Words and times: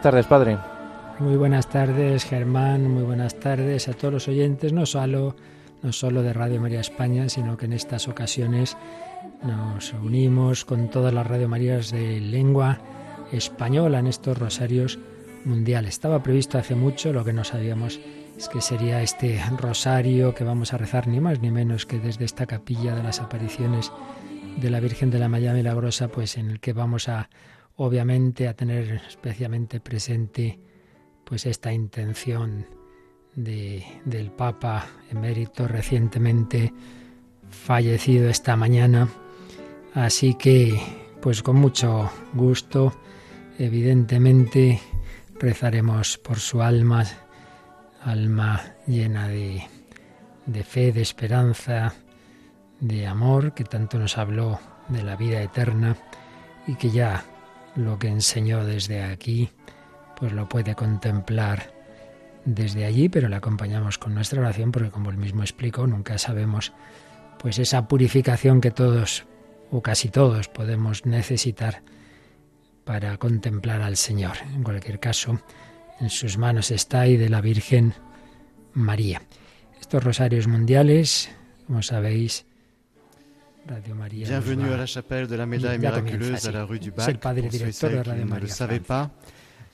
buenas 0.00 0.12
tardes, 0.14 0.26
Padre. 0.26 0.58
Muy 1.18 1.36
buenas 1.36 1.68
tardes, 1.68 2.24
Germán. 2.24 2.90
Muy 2.90 3.02
buenas 3.02 3.38
tardes 3.38 3.86
a 3.86 3.92
todos 3.92 4.14
los 4.14 4.28
oyentes, 4.28 4.72
no 4.72 4.86
solo, 4.86 5.36
no 5.82 5.92
solo 5.92 6.22
de 6.22 6.32
Radio 6.32 6.58
María 6.58 6.80
España, 6.80 7.28
sino 7.28 7.58
que 7.58 7.66
en 7.66 7.74
estas 7.74 8.08
ocasiones 8.08 8.78
nos 9.42 9.92
unimos 9.92 10.64
con 10.64 10.88
todas 10.88 11.12
las 11.12 11.26
Radio 11.26 11.50
Marías 11.50 11.90
de 11.90 12.18
lengua 12.18 12.78
española 13.30 13.98
en 13.98 14.06
estos 14.06 14.38
rosarios 14.38 14.98
mundiales. 15.44 15.90
Estaba 15.90 16.22
previsto 16.22 16.56
hace 16.56 16.74
mucho, 16.74 17.12
lo 17.12 17.22
que 17.22 17.34
no 17.34 17.44
sabíamos 17.44 18.00
es 18.38 18.48
que 18.48 18.62
sería 18.62 19.02
este 19.02 19.38
rosario 19.58 20.34
que 20.34 20.44
vamos 20.44 20.72
a 20.72 20.78
rezar 20.78 21.08
ni 21.08 21.20
más 21.20 21.40
ni 21.42 21.50
menos 21.50 21.84
que 21.84 21.98
desde 21.98 22.24
esta 22.24 22.46
capilla 22.46 22.94
de 22.94 23.02
las 23.02 23.20
apariciones 23.20 23.92
de 24.56 24.70
la 24.70 24.80
Virgen 24.80 25.10
de 25.10 25.18
la 25.18 25.28
Maya 25.28 25.52
Milagrosa, 25.52 26.08
pues 26.08 26.38
en 26.38 26.48
el 26.48 26.58
que 26.58 26.72
vamos 26.72 27.10
a 27.10 27.28
obviamente 27.76 28.48
a 28.48 28.54
tener 28.54 29.02
especialmente 29.08 29.80
presente 29.80 30.58
pues 31.24 31.46
esta 31.46 31.72
intención 31.72 32.66
de, 33.34 33.84
del 34.04 34.30
Papa 34.30 34.86
emérito 35.10 35.68
recientemente 35.68 36.72
fallecido 37.50 38.28
esta 38.28 38.56
mañana. 38.56 39.08
Así 39.94 40.34
que, 40.34 40.80
pues 41.20 41.42
con 41.42 41.56
mucho 41.56 42.10
gusto, 42.34 42.92
evidentemente, 43.58 44.80
rezaremos 45.38 46.18
por 46.18 46.38
su 46.38 46.62
alma, 46.62 47.04
alma 48.02 48.62
llena 48.86 49.28
de, 49.28 49.62
de 50.46 50.64
fe, 50.64 50.92
de 50.92 51.02
esperanza, 51.02 51.94
de 52.80 53.06
amor, 53.06 53.52
que 53.54 53.64
tanto 53.64 53.98
nos 53.98 54.16
habló 54.16 54.58
de 54.88 55.02
la 55.02 55.16
vida 55.16 55.42
eterna 55.42 55.96
y 56.66 56.74
que 56.76 56.90
ya 56.90 57.24
lo 57.76 57.98
que 57.98 58.08
enseñó 58.08 58.64
desde 58.64 59.02
aquí, 59.02 59.50
pues 60.16 60.32
lo 60.32 60.48
puede 60.48 60.74
contemplar 60.74 61.72
desde 62.44 62.84
allí, 62.84 63.08
pero 63.08 63.28
le 63.28 63.36
acompañamos 63.36 63.98
con 63.98 64.14
nuestra 64.14 64.40
oración 64.40 64.72
porque 64.72 64.90
como 64.90 65.10
él 65.10 65.16
mismo 65.16 65.42
explicó, 65.42 65.86
nunca 65.86 66.18
sabemos 66.18 66.72
pues 67.38 67.58
esa 67.58 67.88
purificación 67.88 68.60
que 68.60 68.70
todos 68.70 69.24
o 69.70 69.82
casi 69.82 70.08
todos 70.08 70.48
podemos 70.48 71.06
necesitar 71.06 71.82
para 72.84 73.16
contemplar 73.18 73.82
al 73.82 73.96
Señor. 73.96 74.36
En 74.54 74.62
cualquier 74.62 74.98
caso, 75.00 75.40
en 76.00 76.10
sus 76.10 76.38
manos 76.38 76.70
está 76.70 77.06
y 77.06 77.16
de 77.16 77.28
la 77.28 77.40
Virgen 77.40 77.94
María. 78.72 79.22
Estos 79.80 80.02
rosarios 80.02 80.46
mundiales, 80.46 81.30
como 81.66 81.82
sabéis, 81.82 82.46
Radio. 83.70 83.94
Bienvenue 84.10 84.72
à 84.72 84.76
la 84.76 84.86
chapelle 84.86 85.28
de 85.28 85.36
la 85.36 85.46
médaille 85.46 85.78
miraculeuse 85.78 86.48
à 86.48 86.50
la 86.50 86.64
rue 86.64 86.80
du 86.80 86.90
Bac. 86.90 87.20
Pour 87.20 87.32
ceux 87.70 87.88
qui 88.02 88.10
ne 88.10 88.40
le 88.40 88.46
savaient 88.48 88.80
pas, 88.80 89.10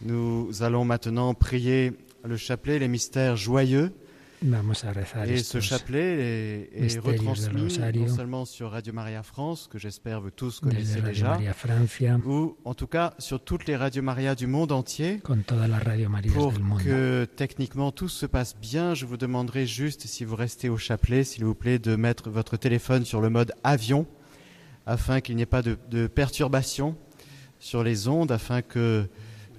nous 0.03 0.63
allons 0.63 0.85
maintenant 0.85 1.33
prier 1.33 1.95
le 2.23 2.37
chapelet, 2.37 2.79
les 2.79 2.89
mystères 2.89 3.37
joyeux. 3.37 3.95
Vamos 4.43 4.85
a 4.85 4.93
rezar 4.93 5.25
Et 5.29 5.39
ce 5.39 5.61
chapelet 5.61 6.69
est, 6.75 6.95
est 6.95 6.99
retransmis 6.99 7.79
non 7.95 8.09
seulement 8.09 8.45
sur 8.45 8.71
Radio 8.71 8.93
Maria 8.93 9.23
France, 9.23 9.67
que 9.71 9.79
j'espère 9.79 10.21
vous 10.21 10.31
tous 10.31 10.61
connaissez 10.61 11.01
déjà, 11.01 11.39
Francia, 11.55 12.19
ou 12.25 12.57
en 12.65 12.75
tout 12.75 12.87
cas 12.87 13.15
sur 13.19 13.41
toutes 13.41 13.67
les 13.67 13.77
Radio 13.77 14.03
Maria 14.03 14.35
du 14.35 14.47
monde 14.47 14.73
entier. 14.73 15.21
Con 15.21 15.39
todas 15.39 15.69
las 15.69 15.83
Radio 15.83 16.11
Marías 16.11 16.35
Pour 16.35 16.53
del 16.53 16.63
mundo. 16.63 16.85
que 16.85 17.27
techniquement 17.37 17.93
tout 17.93 18.09
se 18.09 18.27
passe 18.27 18.57
bien, 18.57 18.95
je 18.95 19.07
vous 19.07 19.17
demanderai 19.17 19.67
juste, 19.67 20.07
si 20.07 20.25
vous 20.25 20.37
restez 20.37 20.69
au 20.69 20.77
chapelet, 20.77 21.25
s'il 21.25 21.45
vous 21.45 21.55
plaît, 21.55 21.79
de 21.79 21.97
mettre 21.97 22.29
votre 22.29 22.59
téléphone 22.59 23.07
sur 23.07 23.23
le 23.23 23.31
mode 23.31 23.53
avion, 23.65 24.07
afin 24.85 25.21
qu'il 25.21 25.37
n'y 25.37 25.43
ait 25.43 25.47
pas 25.47 25.63
de, 25.63 25.79
de 25.91 26.07
perturbation 26.09 26.95
sur 27.59 27.83
les 27.83 28.07
ondes, 28.07 28.33
afin 28.33 28.61
que 28.61 29.09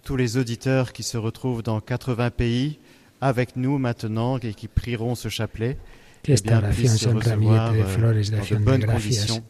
tous 0.03 0.15
les 0.15 0.37
auditeurs 0.37 0.93
qui 0.93 1.03
se 1.03 1.17
retrouvent 1.17 1.63
dans 1.63 1.81
80 1.81 2.29
pays 2.29 2.79
avec 3.19 3.55
nous 3.55 3.77
maintenant 3.79 4.37
et 4.39 4.53
qui 4.53 4.67
prieront 4.67 5.15
ce 5.15 5.29
chapelet, 5.29 5.77
Que 6.23 6.33
esta 6.33 6.57
oración 6.57 6.97
sea 6.97 7.11
un 7.11 7.21
ramillete 7.21 7.77
de 7.77 7.83
flores 7.85 8.29
de 8.31 8.37
acción 8.39 8.65
de 8.65 8.77
gracias. 8.79 9.41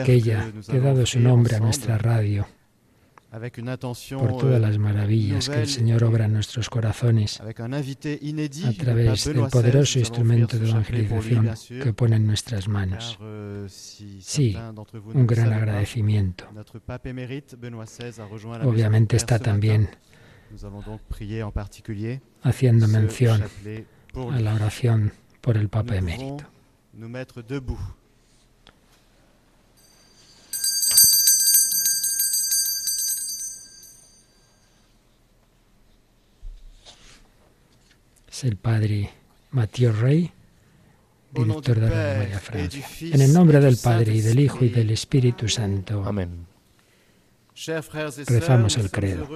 aquella 0.00 0.52
que 0.68 0.76
ha 0.76 0.80
dado 0.80 1.06
su 1.06 1.20
nombre 1.20 1.56
a 1.56 1.60
nuestra 1.60 1.96
radio. 1.96 2.46
por 3.30 4.38
todas 4.38 4.56
euh, 4.56 4.58
las 4.58 4.78
maravillas 4.78 5.48
que 5.48 5.60
el 5.62 5.68
Señor 5.68 6.02
obra 6.02 6.24
en 6.24 6.32
nuestros 6.32 6.68
corazones. 6.68 7.40
a 7.40 7.52
través 8.72 9.24
del 9.24 9.48
poderoso 9.48 9.98
instrumento 10.00 10.58
de 10.58 10.68
evangelización 10.68 11.54
que 11.80 11.92
pone 11.92 12.16
en 12.16 12.26
nuestras 12.26 12.66
manos. 12.66 13.16
euh, 13.20 13.68
Sí, 13.68 14.56
un 15.14 15.26
gran 15.26 15.52
agradecimiento. 15.52 16.46
Obviamente 18.64 19.16
está 19.16 19.38
también 19.38 19.88
haciendo 22.42 22.88
mención 22.88 23.42
a 23.42 24.40
la 24.40 24.54
oración 24.54 25.12
por 25.40 25.56
el 25.56 25.68
Papa 25.68 25.96
emérito. 25.96 26.44
Es 38.30 38.44
el 38.44 38.56
padre 38.56 39.10
Mathieu 39.50 39.92
Rey, 39.92 40.32
director 41.32 41.78
de 41.78 41.90
María 41.90 42.36
et 42.36 42.40
Francia. 42.40 42.86
En 43.12 43.20
el 43.20 43.32
nombre 43.32 43.60
del 43.60 43.76
Padre 43.76 44.14
y 44.14 44.20
del 44.20 44.40
Hijo 44.40 44.64
y 44.64 44.68
del. 44.68 44.90
Espíritu 44.90 45.48
Santo. 45.48 46.04
Amén. 46.06 46.46
Rezamos 48.26 48.76
el 48.78 48.90
credo. 48.90 49.26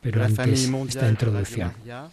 Pero 0.00 0.24
antes, 0.24 0.70
esta 0.88 1.08
introducción. 1.08 1.72
Maria, 1.78 2.10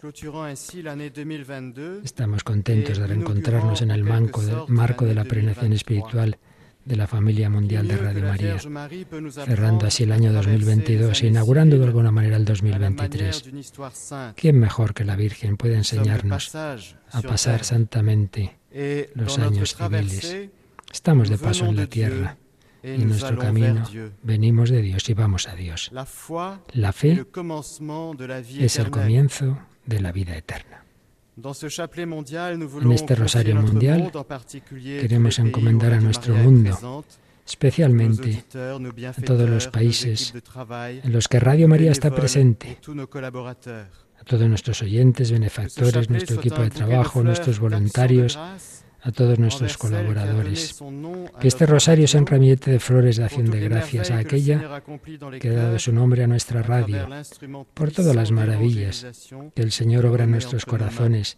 clôturant 0.00 0.46
ainsi 0.46 0.82
l'année 0.82 1.10
2022 1.10 2.04
Estamos 2.04 2.42
contentos 2.44 2.98
de 2.98 3.06
reencontrarnos 3.06 3.82
en 3.82 3.90
el 3.90 4.02
de- 4.02 4.64
marco 4.68 5.04
de 5.04 5.14
la 5.14 5.24
peregrinación 5.24 5.72
espiritual 5.72 6.38
de 6.84 6.96
la 6.96 7.06
familia 7.06 7.48
mundial 7.48 7.86
de 7.86 7.96
Radio 7.96 8.22
María, 8.22 8.58
cerrando 9.44 9.86
así 9.86 10.02
el 10.02 10.12
año 10.12 10.30
traverser 10.32 10.58
2022 10.58 11.08
les 11.10 11.22
e 11.22 11.26
inaugurando 11.28 11.78
de 11.78 11.84
alguna 11.84 12.10
manera 12.10 12.36
el 12.36 12.42
à 12.42 12.48
la 12.48 12.90
manière 12.90 12.98
2023. 12.98 13.42
d'une 13.44 13.58
histoire 13.60 13.94
sainte. 13.94 14.34
¿Quién 14.40 14.58
mejor 14.58 14.92
que 14.92 15.04
la 15.04 15.14
Virgen 15.16 15.56
puede 15.56 15.76
enseñarnos 15.76 16.54
a 16.54 17.22
pasar 17.22 17.64
santamente? 17.64 18.58
Et 18.74 19.10
los 19.14 19.38
años 19.38 19.76
civiles. 19.76 20.48
Estamos 20.92 21.28
de 21.28 21.38
paso 21.38 21.66
en 21.66 21.76
la 21.76 21.86
tierra 21.86 22.36
y 22.82 22.98
nous 22.98 23.06
nuestro 23.06 23.38
camino 23.38 23.84
venimos 24.22 24.70
de 24.70 24.82
Dios 24.82 25.08
y 25.08 25.14
vamos 25.14 25.48
a 25.48 25.54
Dios. 25.54 25.90
La 25.92 26.92
fe 26.92 27.24
es 28.58 28.78
el 28.78 28.90
comienzo 28.90 29.58
de 29.86 30.00
la 30.00 30.12
vida 30.12 30.36
eterna. 30.36 30.84
Voulons 31.34 32.94
este 32.94 33.14
rosario 33.14 33.56
mundial, 33.56 34.12
en 34.12 35.00
queremos 35.00 35.38
encomendar 35.38 35.94
a 35.94 36.00
nuestro 36.00 36.34
mundo, 36.34 37.04
especialmente 37.46 38.44
nos 38.78 39.16
todos 39.24 39.48
los 39.48 39.68
países 39.68 40.34
en 40.76 41.12
los 41.12 41.28
que 41.28 41.40
Radio 41.40 41.68
María 41.68 41.90
está 41.90 42.14
presente, 42.14 42.78
a 44.22 44.24
todos 44.24 44.48
nuestros 44.48 44.80
oyentes, 44.82 45.32
benefactores, 45.32 46.08
nuestro 46.08 46.36
equipo 46.36 46.62
de 46.62 46.70
trabajo, 46.70 47.24
nuestros 47.24 47.58
voluntarios, 47.58 48.38
a 48.38 49.10
todos 49.10 49.36
nuestros 49.40 49.76
colaboradores. 49.76 50.80
Que 51.40 51.48
este 51.48 51.66
rosario 51.66 52.06
sea 52.06 52.20
un 52.20 52.26
ramillete 52.28 52.70
de 52.70 52.78
flores 52.78 53.16
de 53.16 53.24
acción 53.24 53.50
de 53.50 53.60
gracias 53.60 54.12
a 54.12 54.18
aquella 54.18 54.80
que 55.40 55.48
ha 55.48 55.54
dado 55.54 55.78
su 55.80 55.92
nombre 55.92 56.22
a 56.22 56.28
nuestra 56.28 56.62
radio, 56.62 57.08
por 57.74 57.90
todas 57.90 58.14
las 58.14 58.30
maravillas 58.30 59.04
que 59.56 59.62
el 59.62 59.72
Señor 59.72 60.06
obra 60.06 60.22
en 60.22 60.30
nuestros 60.30 60.64
corazones 60.64 61.36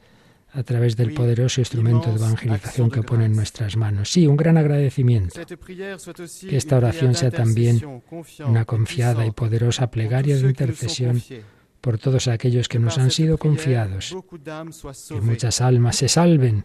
a 0.53 0.63
través 0.63 0.95
del 0.97 1.15
poderoso 1.15 1.63
instrumento 1.63 2.11
de 2.11 2.17
evangelización 2.17 2.91
que 2.91 3.03
pone 3.03 3.25
en 3.25 3.35
nuestras 3.35 3.77
manos. 3.79 4.11
Sí, 4.11 4.27
un 4.27 4.37
gran 4.37 4.59
agradecimiento, 4.59 5.41
Que 6.49 6.57
esta 6.57 6.77
oración 6.77 7.15
sea 7.15 7.31
también 7.31 8.03
una 8.47 8.67
confiada 8.67 9.25
y 9.25 9.31
poderosa 9.31 9.91
plegaria 9.91 10.37
de 10.37 10.43
intercesión. 10.43 11.23
Por 11.85 11.99
todos 11.99 12.29
aquellos 12.29 12.67
que 12.67 12.79
nos 12.79 12.97
han 12.97 13.11
sido 13.11 13.37
confiados, 13.37 14.17
que 15.07 15.21
muchas 15.21 15.61
almas 15.61 15.97
se 15.97 16.09
salven. 16.09 16.65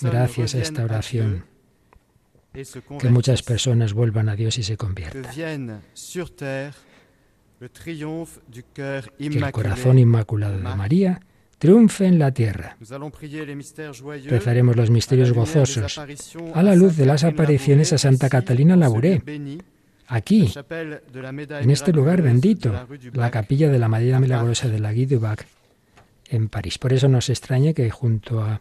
Gracias 0.00 0.56
a 0.56 0.58
esta 0.58 0.82
oración, 0.82 1.44
que 2.98 3.08
muchas 3.10 3.44
personas 3.44 3.92
vuelvan 3.92 4.28
a 4.28 4.34
Dios 4.34 4.58
y 4.58 4.64
se 4.64 4.76
conviertan. 4.76 5.22
Que 8.74 9.04
el 9.18 9.52
corazón 9.52 9.98
inmaculado 10.00 10.58
de 10.58 10.62
María 10.64 11.20
triunfe 11.58 12.06
en 12.06 12.18
la 12.18 12.32
tierra. 12.32 12.76
Rezaremos 14.26 14.74
los 14.74 14.90
misterios 14.90 15.32
gozosos 15.32 15.96
a 15.96 16.62
la 16.64 16.74
luz 16.74 16.96
de 16.96 17.06
las 17.06 17.22
apariciones 17.22 17.92
a 17.92 17.98
Santa 17.98 18.28
Catalina 18.28 18.74
Labouré, 18.74 19.22
aquí, 20.06 20.52
en 20.70 21.70
este 21.70 21.92
lugar 21.92 22.22
bendito, 22.22 22.72
la 23.12 23.30
capilla 23.30 23.68
de 23.68 23.78
la 23.78 23.88
Bac. 23.88 24.02
Milagrosa 24.02 24.68
de 24.68 24.78
la 24.78 24.92
Guy 24.92 25.06
du 25.06 25.20
en 26.30 26.48
París. 26.48 26.78
Por 26.78 26.92
eso 26.92 27.08
nos 27.08 27.28
extraña 27.28 27.72
que 27.74 27.90
junto 27.90 28.42
a 28.42 28.60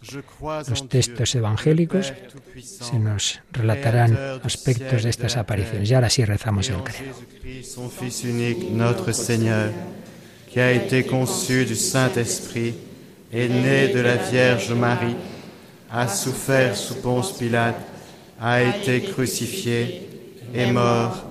los 0.67 0.89
textos 0.89 1.35
evangélicos 1.35 2.13
se 2.61 2.99
nos 2.99 3.41
relatarán 3.51 4.17
aspectos 4.43 5.03
de 5.03 5.09
estas 5.09 5.37
apariciones. 5.37 5.89
Y 5.89 5.93
ahora 5.93 6.09
sí 6.09 6.25
rezamos 6.25 6.69
el 6.69 6.83
credo. 6.83 7.15
Est 13.33 13.93
de 13.93 14.01
la 14.01 14.17
Vierge 14.29 14.73
Marie, 14.73 15.15
a 15.89 16.05
souffert 16.07 16.75
sous 16.75 16.95
Ponce 16.95 17.31
Pilate, 17.39 17.79
a 18.37 18.61
été 18.61 18.99
crucifié, 18.99 20.09
mort 20.73 21.30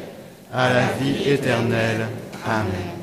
à 0.51 0.73
la 0.73 0.91
vie 0.93 1.29
éternelle. 1.29 2.07
Amen. 2.45 3.01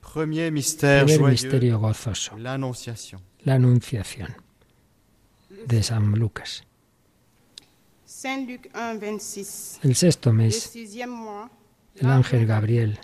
Premier 0.00 0.50
misterio 0.50 1.78
gozoso, 1.78 2.36
l'Annonciation. 2.38 3.20
la 3.44 3.54
Anunciación 3.54 4.34
de 5.66 5.82
San 5.82 6.12
Lucas. 6.12 6.64
Saint 8.04 8.48
Luc 8.48 8.68
1, 8.74 8.98
26. 8.98 9.80
El 9.82 9.94
sexto 9.94 10.30
Le 10.30 10.36
mes, 10.36 10.50
sixième 10.50 11.10
mois, 11.10 11.50
el 12.00 12.06
ángel 12.06 12.46
Gabriel 12.46 12.98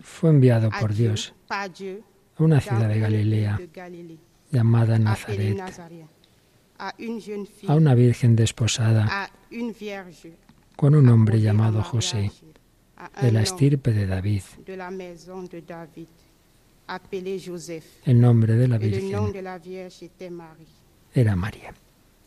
fue 0.00 0.30
enviado 0.30 0.70
por 0.70 0.94
Dieu, 0.94 1.12
Dios 1.12 1.34
a 1.50 2.42
una 2.42 2.60
ciudad 2.60 2.88
de 2.88 2.94
une 2.94 3.00
Galilea 3.00 3.56
de 3.58 3.68
Galilée, 3.72 4.18
llamada 4.50 4.94
appelée 4.94 5.54
Nazaret, 5.54 5.54
Nazareth, 5.54 6.06
à 6.78 6.94
une 6.98 7.20
jeune 7.20 7.46
fille, 7.46 7.68
a 7.68 7.74
una 7.74 7.94
virgen 7.94 8.34
desposada 8.36 9.06
à 9.10 9.28
une 9.50 9.72
vierge, 9.72 10.28
con 10.76 10.94
un 10.94 11.08
hombre 11.08 11.40
llamado 11.40 11.82
José, 11.82 12.30
de 13.20 13.32
la 13.32 13.42
estirpe 13.42 13.92
de 13.92 14.06
David. 14.06 14.42
El 18.04 18.20
nombre 18.20 18.54
de 18.56 18.68
la 18.68 18.78
virgen 18.78 19.32
era 21.14 21.36
María. 21.36 21.74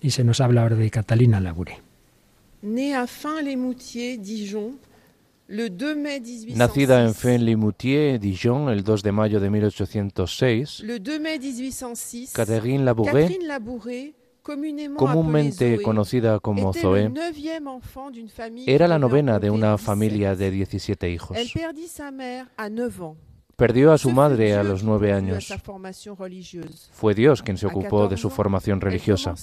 Y 0.02 0.12
se 0.12 0.24
nos 0.24 0.42
habla 0.42 0.62
ahora 0.62 0.76
de 0.76 0.90
Catalina 0.90 1.40
Labouré. 1.40 1.82
Née 2.64 2.96
à 2.96 3.06
Fin-les-Moutiers, 3.06 4.18
Dijon, 4.18 4.80
le 5.48 5.70
2 5.70 5.96
mai 5.96 6.20
1806. 6.20 6.58
Nacida 6.58 7.04
en 7.04 7.14
Fenly-Moutier, 7.14 8.20
Dijon, 8.20 8.70
el 8.70 8.84
2 8.84 9.04
de 9.04 9.12
mayo 9.12 9.40
de 9.40 9.50
1806, 9.50 10.82
Le 10.84 11.00
2 11.00 11.20
mai 11.20 11.40
1806, 11.40 12.34
Catherine 12.34 12.84
Labouré, 12.84 13.22
Catherine 13.22 13.48
Labouré, 13.48 14.14
communément 14.16 14.17
comúnmente 14.96 15.82
conocida 15.82 16.40
como 16.40 16.74
Zoé, 16.74 17.12
era 18.66 18.88
la 18.88 19.00
novena 19.00 19.40
de 19.40 19.50
una 19.50 19.72
17. 19.72 19.86
familia 19.86 20.36
de 20.36 20.52
17 20.52 21.10
hijos. 21.10 21.38
Elle 21.38 21.52
perdit 21.54 21.88
sa 21.88 22.12
mère 22.12 22.48
à 22.58 22.70
9 22.70 23.02
ans. 23.02 23.18
Perdió 23.58 23.92
a 23.92 23.98
su 23.98 24.12
madre 24.12 24.54
a 24.54 24.62
los 24.62 24.84
nueve 24.84 25.12
años. 25.12 25.52
Fue 26.92 27.16
Dios 27.16 27.42
quien 27.42 27.58
se 27.58 27.66
ocupó 27.66 28.08
de 28.08 28.16
su 28.16 28.30
14 28.30 28.36
formación 28.36 28.82
religiosa. 28.82 29.34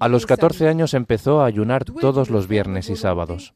A 0.00 0.08
los 0.08 0.22
et 0.24 0.28
14 0.28 0.58
samedis. 0.58 0.74
años 0.74 0.94
empezó 0.94 1.40
a 1.40 1.46
ayunar 1.46 1.84
todos 1.84 2.30
los 2.30 2.48
viernes 2.48 2.90
y 2.90 2.96
sábados. 2.96 3.54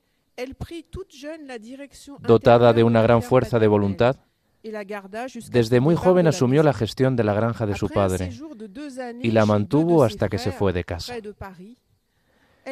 Dotada 2.20 2.72
de 2.72 2.84
una 2.84 3.02
gran 3.02 3.22
fuerza 3.22 3.58
de 3.58 3.66
voluntad, 3.66 4.16
desde 5.50 5.81
muy 5.81 5.94
joven 5.97 6.26
asumió 6.26 6.62
la 6.62 6.73
gestión 6.73 7.17
de 7.17 7.25
la 7.25 7.35
granja 7.35 7.67
de 7.67 7.76
su 7.76 7.88
padre 7.88 8.32
y 9.20 9.31
la 9.31 9.47
mantuvo 9.47 10.05
hasta 10.05 10.29
que 10.29 10.38
se 10.38 10.53
fue 10.53 10.73
de 10.73 10.85
casa. 10.85 11.14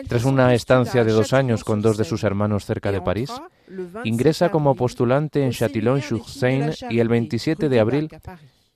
Tras 0.07 0.25
una 0.25 0.55
estancia 0.55 1.03
de 1.03 1.13
dos 1.13 1.33
años 1.33 1.65
con 1.65 1.83
dos 1.83 1.97
de 1.97 2.05
sus 2.05 2.23
hermanos 2.23 2.65
cerca 2.65 2.93
de 2.93 3.01
París, 3.01 3.31
entra 3.31 3.49
le 3.67 3.83
27 3.83 4.09
ingresa 4.09 4.51
como 4.51 4.77
postulante 4.77 5.45
en 5.45 5.51
Châtillon-sur-Seine 5.51 6.75
y 6.91 7.01
el 7.01 7.09
Charité, 7.09 7.09
27 7.09 7.67
rue 7.67 7.69
de 7.69 7.81
abril 7.81 8.09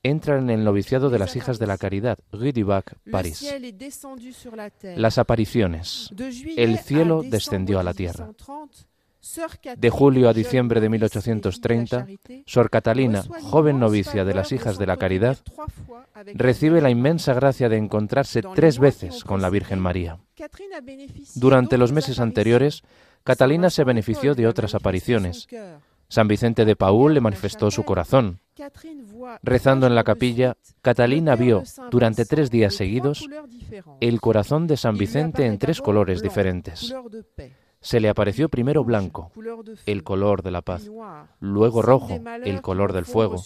entra 0.05 0.39
en 0.39 0.51
el 0.51 0.63
noviciado 0.63 1.11
de 1.11 1.19
las 1.19 1.35
hijas 1.35 1.59
de 1.59 1.67
la 1.67 1.79
caridad, 1.79 2.19
Rue 2.31 2.53
du 2.53 2.67
Bac, 2.67 2.97
París. 3.11 3.43
Las 4.97 5.19
apariciones. 5.19 6.11
El 6.57 6.79
cielo 6.79 7.23
descendió 7.25 7.81
a 7.81 7.83
la 7.83 7.95
tierra. 7.95 8.31
1830, 9.25 9.33
sœur 9.33 9.51
Catherine, 9.61 9.81
De 9.81 9.91
julio 9.91 10.29
a 10.29 10.33
diciembre 10.33 10.81
de 10.81 10.89
novice 10.89 11.01
des 11.01 11.23
filles 11.23 11.41
de 11.41 11.49
la 11.49 11.49
1830, 11.49 11.99
Charité, 11.99 12.45
Sor 12.47 12.71
Catalina, 12.71 13.23
joven 13.51 13.79
novicia 13.81 14.25
de 14.25 14.35
las 14.35 14.53
hijas 14.53 14.79
de 14.79 14.87
la 14.87 14.97
caridad, 14.97 15.39
recibe 16.35 16.81
la 16.81 16.91
inmensa 16.91 17.33
gracia 17.33 17.69
de 17.69 17.79
encontrarse 17.79 18.43
tres 18.55 18.79
veces 18.79 19.25
con 19.25 19.41
la 19.41 19.51
Virgen 19.51 19.81
María. 19.81 20.19
Durante 21.35 21.79
los 21.79 21.93
meses 21.93 22.21
anteriores, 22.21 22.83
Catalina 23.25 23.71
se 23.71 23.85
benefició 23.85 24.35
de 24.35 24.47
otras 24.47 24.75
apariciones. 24.75 25.49
San 26.09 26.29
Vicente 26.29 26.67
de 26.67 26.77
Paul 26.77 27.15
le 27.15 27.21
manifestó 27.21 27.71
su 27.71 27.83
corazón. 27.85 28.41
Rezando 29.43 29.87
en 29.87 29.95
la 29.95 30.05
capilla, 30.05 30.57
Catalina 30.83 31.35
vio 31.35 31.63
durante 31.91 32.27
tres 32.27 32.51
días 32.51 32.75
seguidos 32.75 33.27
el 34.01 34.21
corazón 34.21 34.67
de 34.67 34.77
San 34.77 34.99
Vicente 34.99 35.47
en 35.47 35.59
tres 35.59 35.81
colores 35.81 36.21
diferentes. 36.21 36.95
Se 37.85 38.01
le 38.01 38.09
apareció 38.09 38.49
primero 38.49 38.83
blanco, 38.83 39.31
el 39.85 40.03
color 40.05 40.43
de 40.43 40.51
la 40.51 40.63
paz, 40.63 40.91
luego 41.39 41.83
rojo, 41.83 42.19
el 42.43 42.63
color 42.63 42.95
del 42.95 43.05
fuego, 43.05 43.43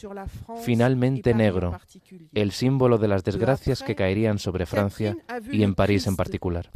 finalmente 0.63 1.35
negro, 1.35 1.81
el 2.33 2.53
símbolo 2.53 2.99
de 2.99 3.09
las 3.09 3.25
desgracias 3.25 3.83
que 3.83 3.97
caerían 3.97 4.39
sobre 4.39 4.65
Francia 4.65 5.17
y 5.51 5.65
en 5.65 5.75
París 5.75 6.07
en 6.07 6.15
particular. 6.15 6.71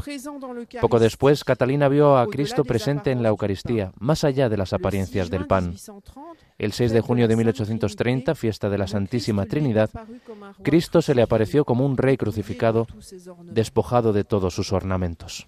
Poco 0.81 0.99
después, 0.99 1.45
Catalina 1.45 1.87
vio 1.87 2.17
a 2.17 2.27
Cristo 2.27 2.65
presente 2.65 3.13
en 3.13 3.23
la 3.23 3.29
Eucaristía, 3.29 3.93
más 3.97 4.25
allá 4.25 4.49
de 4.49 4.57
las 4.57 4.73
Le 4.73 4.79
6 4.79 4.81
apariencias 4.81 5.31
del 5.31 5.47
pan. 5.47 5.71
1830, 5.71 6.33
El 6.59 6.73
6 6.73 6.93
de 6.93 7.01
junio 7.01 7.29
de 7.29 7.37
la 7.37 7.53
Sainte 7.53 7.53
1830, 7.53 7.97
Trinité, 8.03 8.35
fiesta 8.35 8.69
de 8.71 8.79
la 8.79 8.89
Santísima 8.89 9.47
Trinidad, 9.47 9.89
Cristo 10.65 11.01
se 11.01 11.15
le 11.15 11.23
apareció 11.23 11.65
como 11.65 11.87
un 11.87 11.97
rey 11.97 12.17
crucificado, 12.17 12.89
despojado 13.45 14.13
de 14.13 14.25
todos 14.25 14.53
sus 14.53 14.73
ornamentos. 14.73 15.47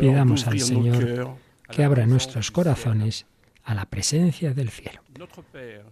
Pidamos 0.00 0.46
al 0.46 0.60
Señor 0.60 1.36
que 1.70 1.84
abra 1.84 2.06
nuestros 2.06 2.50
corazones 2.50 3.26
a 3.64 3.74
la 3.74 3.86
presencia 3.86 4.52
del 4.52 4.70
cielo. 4.70 5.00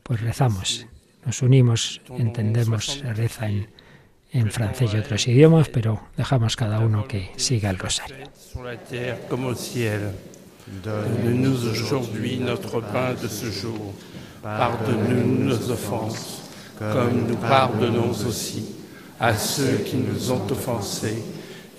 Pues 0.02 0.20
rezamos, 0.20 0.86
nos 1.24 1.42
unimos, 1.42 2.00
entendemos, 2.18 2.86
se 2.86 3.12
reza 3.14 3.48
en, 3.48 3.68
en 4.32 4.50
francés 4.50 4.92
y 4.94 4.98
otros 4.98 5.26
idiomas, 5.28 5.68
pero 5.68 6.08
dejamos 6.16 6.56
cada 6.56 6.80
uno 6.80 7.06
que 7.06 7.30
siga 7.36 7.70
el 7.70 7.78
rosario. 7.78 8.16
faite 8.16 8.30
sur 8.36 8.64
la 8.64 8.76
terre 8.76 9.18
comme 9.28 9.46
au 9.46 9.54
ciel. 9.54 10.12
Donne-nous 10.84 11.66
aujourd'hui 11.68 12.38
notre 12.38 12.80
pain 12.80 13.14
de 13.14 13.26
ce 13.28 13.50
jour. 13.50 13.92
Pardonne-nous 14.42 15.44
nos 15.44 15.70
offenses, 15.70 16.42
comme 16.78 17.26
nous 17.28 17.36
pardonnons 17.36 18.10
aussi 18.26 18.74
à 19.18 19.34
ceux 19.34 19.78
qui 19.78 19.96
nous 19.96 20.30
ont 20.30 20.46
offensés. 20.50 21.22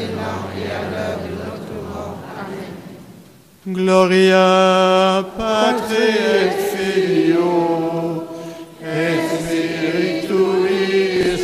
maintenant 0.00 0.48
et 0.56 0.66
à 0.66 0.80
l'heure 0.90 1.18
de 1.24 1.30
notre 1.42 1.74
mort. 1.88 2.18
Amen. 2.40 2.72
Gloria 3.66 5.24
Patri 5.36 6.10
et 6.36 6.50
Filio 6.70 7.54
et 8.82 9.16
Spiritui 9.36 10.40
et 11.32 11.36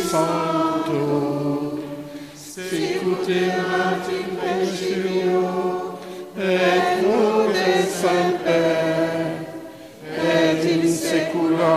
in 10.69 10.87
saecula 10.87 11.75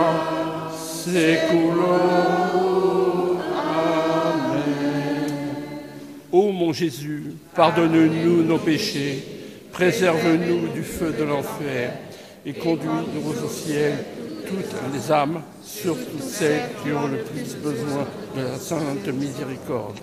saeculorum. 0.75 2.40
Jésus, 6.73 7.35
pardonne-nous 7.55 8.43
nos 8.43 8.59
péchés, 8.59 9.25
préserve-nous 9.73 10.69
du 10.73 10.83
feu 10.83 11.15
de 11.19 11.25
l'enfer, 11.25 11.93
et 12.45 12.53
conduis-nous 12.53 13.29
au 13.29 13.49
ciel 13.49 14.05
toutes 14.47 14.93
les 14.93 15.13
âmes, 15.13 15.43
surtout 15.63 16.21
celles 16.21 16.71
qui 16.83 16.93
ont 16.93 17.07
le 17.07 17.19
plus 17.19 17.57
besoin 17.57 18.07
de 18.37 18.43
la 18.43 18.57
sainte 18.57 19.09
miséricorde. 19.09 19.99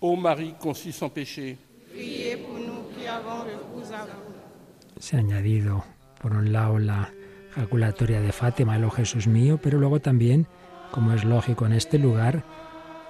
Ô 0.00 0.16
Marie 0.16 0.54
conçue 0.60 0.92
sans 0.92 1.08
péché, 1.08 1.56
Priez 1.94 2.36
pour 2.36 2.58
nous 2.58 2.82
qui 2.92 3.06
avons 3.06 3.42
recours 3.42 3.94
à 3.94 4.04
vous. 4.04 5.00
Se 5.00 5.16
ha 5.16 5.20
añadido, 5.20 5.84
por 6.20 6.32
un 6.32 6.52
lado, 6.52 6.78
la 6.78 7.12
jaculatoria 7.54 8.20
de 8.20 8.32
Fátima, 8.32 8.76
el 8.76 8.84
oh 8.84 8.90
Jesús 8.90 9.26
mío, 9.26 9.58
pero 9.62 9.78
luego 9.78 10.00
también, 10.00 10.46
como 10.90 11.12
es 11.12 11.24
lógico 11.24 11.66
en 11.66 11.72
este 11.72 11.98
lugar, 11.98 12.44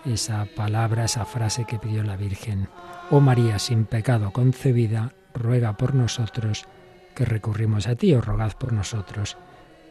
esa 0.04 0.44
palabra, 0.44 1.04
esa 1.04 1.25
frase 1.25 1.64
que 1.64 1.78
pidió 1.78 2.02
la 2.02 2.16
Virgen. 2.16 2.68
Oh 3.11 3.20
María, 3.20 3.58
sin 3.58 3.84
pecado 3.84 4.32
concebida, 4.32 5.14
ruega 5.32 5.76
por 5.76 5.94
nosotros 5.94 6.64
que 7.14 7.25
recurrimos 7.25 7.87
a 7.87 7.94
ti, 7.94 8.14
o 8.14 8.20
rogad 8.20 8.52
por 8.52 8.73
nosotros 8.73 9.37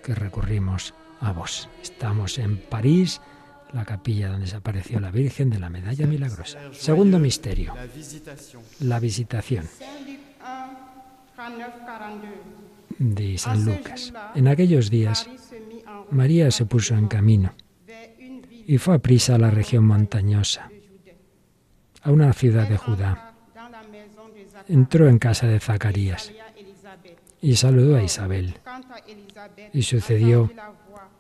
que 0.04 0.14
recurrimos 0.14 0.94
a 1.22 1.32
vos. 1.32 1.70
Estamos 1.82 2.38
en 2.38 2.58
París, 2.58 3.22
la 3.72 3.86
capilla 3.86 4.30
donde 4.30 4.48
se 4.48 4.56
apareció 4.56 5.00
la 5.00 5.12
Virgen 5.12 5.50
de 5.50 5.60
la 5.60 5.70
Medalla 5.70 6.06
Milagrosa. 6.06 6.60
Segundo 6.74 7.18
misterio, 7.20 7.74
La 8.82 9.00
visitación. 9.00 9.66
Saint 9.66 10.08
Luc 10.08 10.20
1, 10.42 10.80
39, 11.36 11.74
42. 11.86 12.64
de 13.00 13.38
San 13.38 13.66
Lucas. 13.66 14.14
En 14.36 14.48
aquellos 14.48 14.90
días, 14.90 15.28
María 16.12 16.52
se 16.52 16.66
puso 16.66 16.96
en 16.96 17.08
camino 17.08 17.54
y 18.66 18.78
fue 18.78 18.96
a 18.96 19.00
prisa 19.00 19.36
a 19.36 19.40
la 19.40 19.50
región 19.50 19.86
montañosa, 19.86 20.70
a 22.02 22.12
una 22.12 22.34
ciudad 22.34 22.68
de 22.68 22.78
Judá. 22.78 23.34
Entró 24.68 25.10
en 25.10 25.20
casa 25.20 25.48
de 25.48 25.60
Zacarías 25.60 26.32
y 27.42 27.56
saludó 27.56 27.98
a 27.98 28.04
Isabel. 28.04 28.56
Y 29.74 29.84
sucedió 29.84 30.50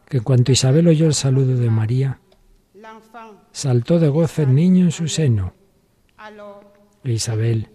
que 0.07 0.17
en 0.17 0.23
cuanto 0.23 0.51
Isabel 0.51 0.87
oyó 0.87 1.07
el 1.07 1.13
saludo 1.13 1.57
de 1.57 1.69
María, 1.69 2.19
saltó 3.51 3.99
de 3.99 4.07
gozo 4.07 4.43
el 4.43 4.55
niño 4.55 4.85
en 4.85 4.91
su 4.91 5.07
seno. 5.07 5.53
E 7.03 7.11
Isabel 7.11 7.69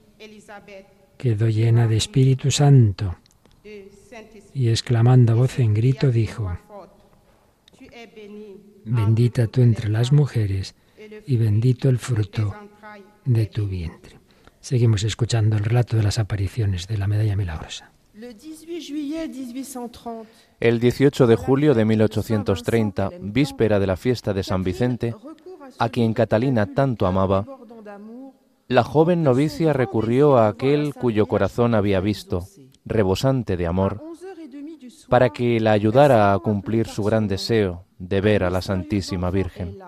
quedó 1.19 1.49
llena 1.49 1.87
de 1.87 1.97
Espíritu 1.97 2.51
Santo 2.51 3.17
y 4.55 4.71
exclamando 4.71 5.33
a 5.33 5.37
voz 5.37 5.59
en 5.59 5.75
grito 5.75 6.11
dijo, 6.11 6.57
bendita 8.89 9.47
tú 9.47 9.63
entre 9.63 9.89
las 9.89 10.13
mujeres 10.13 10.75
y 11.27 11.37
bendito 11.37 11.89
el 11.89 11.99
fruto 11.99 12.55
de 13.25 13.47
tu 13.47 13.67
vientre. 13.67 14.19
Seguimos 14.61 15.03
escuchando 15.05 15.57
el 15.57 15.65
relato 15.65 15.97
de 15.97 16.03
las 16.03 16.19
apariciones 16.19 16.87
de 16.87 16.99
la 16.99 17.07
medalla 17.07 17.37
milagrosa. 17.37 17.93
Le 18.15 18.35
18 18.35 18.93
juillet 18.93 19.29
1830, 19.29 20.29
El 20.59 20.81
18 20.81 21.27
de 21.27 21.37
julio 21.37 21.75
de 21.75 21.85
1830, 21.85 23.11
víspera 23.21 23.79
de 23.79 23.87
la 23.87 23.97
fiesta 23.97 24.35
de 24.35 24.43
San 24.43 24.65
Vicente, 24.65 25.15
a 25.79 25.89
quien 25.89 26.15
Catalina 26.15 26.67
tanto 26.67 27.07
amaba, 27.07 27.47
la 28.67 28.83
joven 28.83 29.23
novicia 29.23 29.73
recurrió 29.73 30.37
a 30.37 30.49
aquel 30.49 30.95
cuyo 30.95 31.27
corazón 31.27 31.75
había 31.75 32.01
visto, 32.01 32.45
rebosante 32.85 33.57
de 33.57 33.67
amor, 33.67 34.03
para 35.09 35.31
que 35.31 35.61
la 35.61 35.73
ayudara 35.73 36.33
a 36.33 36.39
cumplir 36.39 36.87
su 36.87 37.03
gran 37.03 37.27
deseo 37.29 37.85
de 37.99 38.21
ver 38.21 38.45
a 38.45 38.51
la 38.51 38.63
Santísima 38.63 39.31
Virgen. 39.31 39.79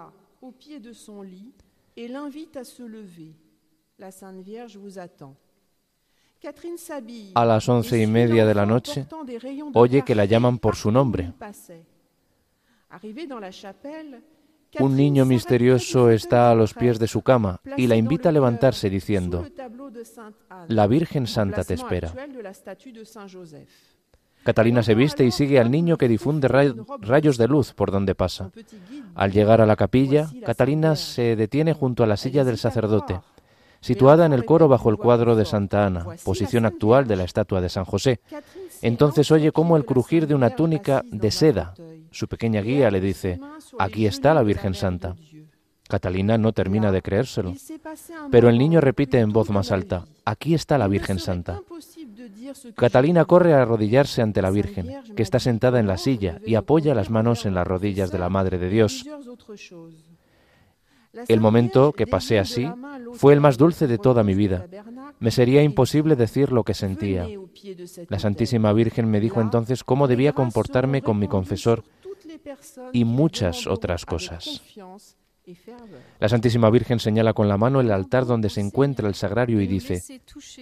A 7.35 7.45
las 7.45 7.69
once 7.69 8.03
y 8.03 8.07
media 8.07 8.47
de 8.47 8.55
la 8.55 8.67
noche, 8.67 9.07
oye 9.75 10.03
que 10.03 10.15
la 10.15 10.25
llaman 10.25 10.59
por 10.59 10.77
su 10.77 10.91
nombre. 10.91 11.35
Un 14.79 14.97
niño 14.97 15.25
misterioso 15.27 16.11
está 16.11 16.51
a 16.51 16.55
los 16.55 16.75
pies 16.75 16.99
de 16.99 17.09
su 17.09 17.23
cama 17.23 17.61
y 17.77 17.89
la 17.89 17.97
invita 17.97 18.29
a 18.29 18.33
le 18.33 18.37
levantarse 18.37 18.89
diciendo, 18.89 19.47
La 20.69 20.87
Virgen 20.87 21.27
Santa 21.27 21.65
te 21.65 21.75
espera. 21.75 22.13
Catalina 24.45 24.83
se 24.83 24.95
viste 24.95 25.25
y 25.25 25.31
sigue 25.31 25.59
al 25.59 25.71
niño 25.71 25.99
que 25.99 26.09
difunde 26.09 26.49
rayos 26.49 27.37
de 27.37 27.49
luz 27.49 27.75
por 27.75 27.91
donde 27.91 28.15
pasa. 28.15 28.51
Al 29.15 29.33
llegar 29.33 29.61
a 29.61 29.67
la 29.67 29.77
capilla, 29.77 30.31
Catalina 30.45 30.97
se 30.97 31.37
detiene 31.37 31.73
junto 31.73 32.03
a 32.03 32.07
la 32.07 32.17
silla 32.17 32.45
del 32.45 32.57
sacerdote, 32.57 33.21
situada 33.81 34.25
en 34.27 34.33
el 34.33 34.45
coro 34.45 34.69
bajo 34.69 34.89
el 34.91 34.97
cuadro 34.97 35.37
de 35.37 35.45
Santa 35.45 35.87
Ana, 35.87 36.07
posición 36.25 36.65
actual 36.65 37.07
de 37.07 37.17
la 37.17 37.25
estatua 37.25 37.61
de 37.61 37.69
San 37.69 37.85
José. 37.85 38.21
Entonces 38.83 39.31
oye 39.31 39.53
como 39.53 39.77
el 39.77 39.85
crujir 39.85 40.27
de 40.27 40.35
una 40.35 40.51
túnica 40.51 41.03
de 41.11 41.31
seda. 41.31 41.75
Su 42.11 42.27
pequeña 42.27 42.63
guía 42.63 42.91
le 42.91 43.01
dice, 43.01 43.39
aquí 43.79 44.07
está 44.07 44.35
la 44.35 44.43
Virgen 44.43 44.75
Santa. 44.75 45.17
Catalina 45.87 46.39
no 46.39 46.53
termina 46.53 46.93
de 46.93 47.03
creérselo, 47.03 47.53
pero 48.31 48.49
el 48.49 48.59
niño 48.59 48.81
repite 48.81 49.19
en 49.19 49.33
voz 49.33 49.51
más 49.51 49.73
alta, 49.73 50.07
aquí 50.25 50.55
está 50.55 50.79
la 50.79 50.87
Virgen 50.87 51.19
Santa. 51.19 51.61
Catalina 52.77 53.25
corre 53.25 53.55
a 53.55 53.63
arrodillarse 53.63 54.23
ante 54.23 54.43
la 54.43 54.51
Virgen, 54.51 55.15
que 55.17 55.23
está 55.23 55.39
sentada 55.39 55.81
en 55.81 55.87
la 55.87 55.97
silla 55.97 56.41
y 56.47 56.55
apoya 56.55 56.95
las 56.95 57.11
manos 57.11 57.47
en 57.47 57.55
las 57.55 57.67
rodillas 57.67 58.11
de 58.11 58.19
la 58.19 58.29
Madre 58.29 58.59
de 58.59 58.69
Dios. 58.69 59.05
El 61.29 61.41
momento 61.41 61.93
que 61.93 62.07
pasé 62.07 62.39
así 62.39 62.71
fue 63.15 63.33
el 63.33 63.41
más 63.41 63.59
dulce 63.59 63.87
de 63.87 63.99
toda 63.99 64.23
mi 64.23 64.35
vida. 64.35 64.67
Me 65.19 65.31
sería 65.31 65.63
imposible 65.63 66.17
decir 66.17 66.53
lo 66.53 66.63
que 66.63 66.75
sentía. 66.75 67.27
La 68.09 68.19
Santísima 68.19 68.73
Virgen 68.73 69.11
me 69.11 69.21
dijo 69.21 69.41
entonces 69.41 69.83
cómo 69.83 70.07
debía 70.07 70.33
comportarme 70.33 71.03
con 71.03 71.19
mi 71.19 71.27
confesor 71.27 71.85
y 72.93 73.05
muchas 73.05 73.67
otras 73.67 74.07
cosas. 74.07 74.63
La 76.19 76.29
Santísima 76.29 76.71
Virgen 76.71 77.01
señala 77.01 77.33
con 77.33 77.49
la 77.49 77.57
mano 77.57 77.81
el 77.81 77.91
altar 77.91 78.27
donde 78.27 78.51
se 78.51 78.61
encuentra 78.61 79.09
el 79.09 79.15
sagrario 79.15 79.61
y 79.61 79.67
dice, 79.67 80.03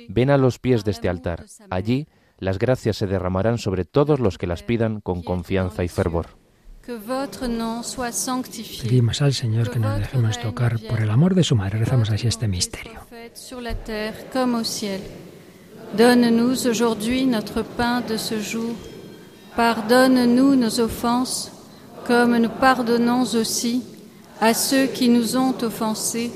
ven 0.09 0.31
a 0.31 0.39
los 0.39 0.59
pies 0.59 0.85
de 0.85 0.91
este 0.93 1.09
altar, 1.09 1.45
allí 1.71 2.07
las 2.39 2.59
gracias 2.59 2.97
se 2.97 3.07
derramarán 3.07 3.59
sobre 3.59 3.85
todos 3.85 4.21
los 4.21 4.39
que 4.39 4.47
las 4.47 4.63
pidan 4.63 5.01
con 5.01 5.23
confianza 5.23 5.85
y 5.85 5.89
fervor. 5.89 6.27
Pedimos 8.83 9.21
al 9.21 9.35
Señor 9.35 9.71
que 9.71 9.79
nos 9.79 9.99
dejemos 9.99 10.41
tocar 10.41 10.79
por 10.89 11.01
el 11.01 11.11
amor 11.11 11.35
de 11.35 11.45
su 11.45 11.55
Madre. 11.55 11.81
Rezamos 11.81 12.11
así 12.11 12.27
este 12.29 12.49
misterio. 12.49 13.01
Donne-nous 15.97 16.67
aujourd'hui 16.67 17.25
notre 17.25 17.63
pain 17.63 18.03
de 18.03 18.19
ce 18.19 18.41
jour. 18.41 18.75
Pardonne-nous 19.57 20.55
nos 20.55 20.81
offenses, 20.81 21.51
comme 22.07 22.37
nous 22.37 22.51
pardonnons 22.51 23.25
aussi 23.35 23.83
à 24.41 24.55
ceux 24.55 24.87
qui 24.87 25.09
nous 25.09 25.37
ont 25.37 25.55
offensés, 25.63 26.31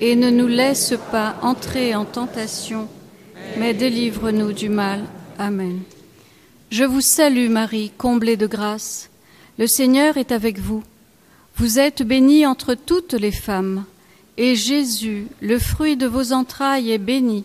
et 0.00 0.16
ne 0.16 0.30
nous 0.30 0.48
laisse 0.48 0.94
pas 1.10 1.36
entrer 1.42 1.94
en 1.94 2.04
tentation, 2.04 2.88
mais 3.58 3.74
délivre-nous 3.74 4.52
du 4.52 4.68
mal. 4.68 5.04
Amen. 5.38 5.80
Je 6.70 6.84
vous 6.84 7.00
salue 7.00 7.48
Marie, 7.48 7.92
comblée 7.96 8.36
de 8.36 8.46
grâce. 8.46 9.10
Le 9.58 9.66
Seigneur 9.66 10.16
est 10.16 10.32
avec 10.32 10.58
vous. 10.58 10.82
Vous 11.56 11.78
êtes 11.78 12.02
bénie 12.02 12.46
entre 12.46 12.74
toutes 12.74 13.12
les 13.12 13.30
femmes, 13.30 13.84
et 14.36 14.56
Jésus, 14.56 15.28
le 15.40 15.58
fruit 15.58 15.96
de 15.96 16.06
vos 16.06 16.32
entrailles, 16.32 16.90
est 16.90 16.98
béni. 16.98 17.44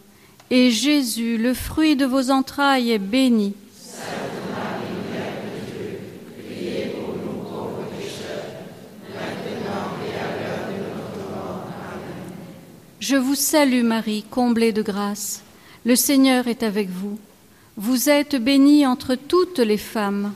et 0.51 0.69
Jésus, 0.69 1.37
le 1.37 1.53
fruit 1.53 1.95
de 1.95 2.05
vos 2.05 2.29
entrailles, 2.29 2.91
est 2.91 2.99
béni. 2.99 3.53
Je 12.99 13.15
vous 13.15 13.35
salue 13.35 13.83
Marie, 13.83 14.23
comblée 14.29 14.73
de 14.73 14.81
grâce. 14.81 15.41
Le 15.85 15.95
Seigneur 15.95 16.47
est 16.47 16.63
avec 16.63 16.89
vous. 16.89 17.17
Vous 17.77 18.09
êtes 18.09 18.35
bénie 18.35 18.85
entre 18.85 19.15
toutes 19.15 19.59
les 19.59 19.77
femmes, 19.77 20.33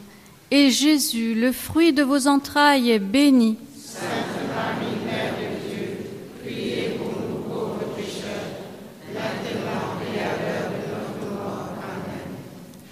et 0.50 0.72
Jésus, 0.72 1.36
le 1.36 1.52
fruit 1.52 1.92
de 1.92 2.04
vos 2.04 2.28
entrailles, 2.28 2.90
est 2.90 3.00
béni. 3.00 3.58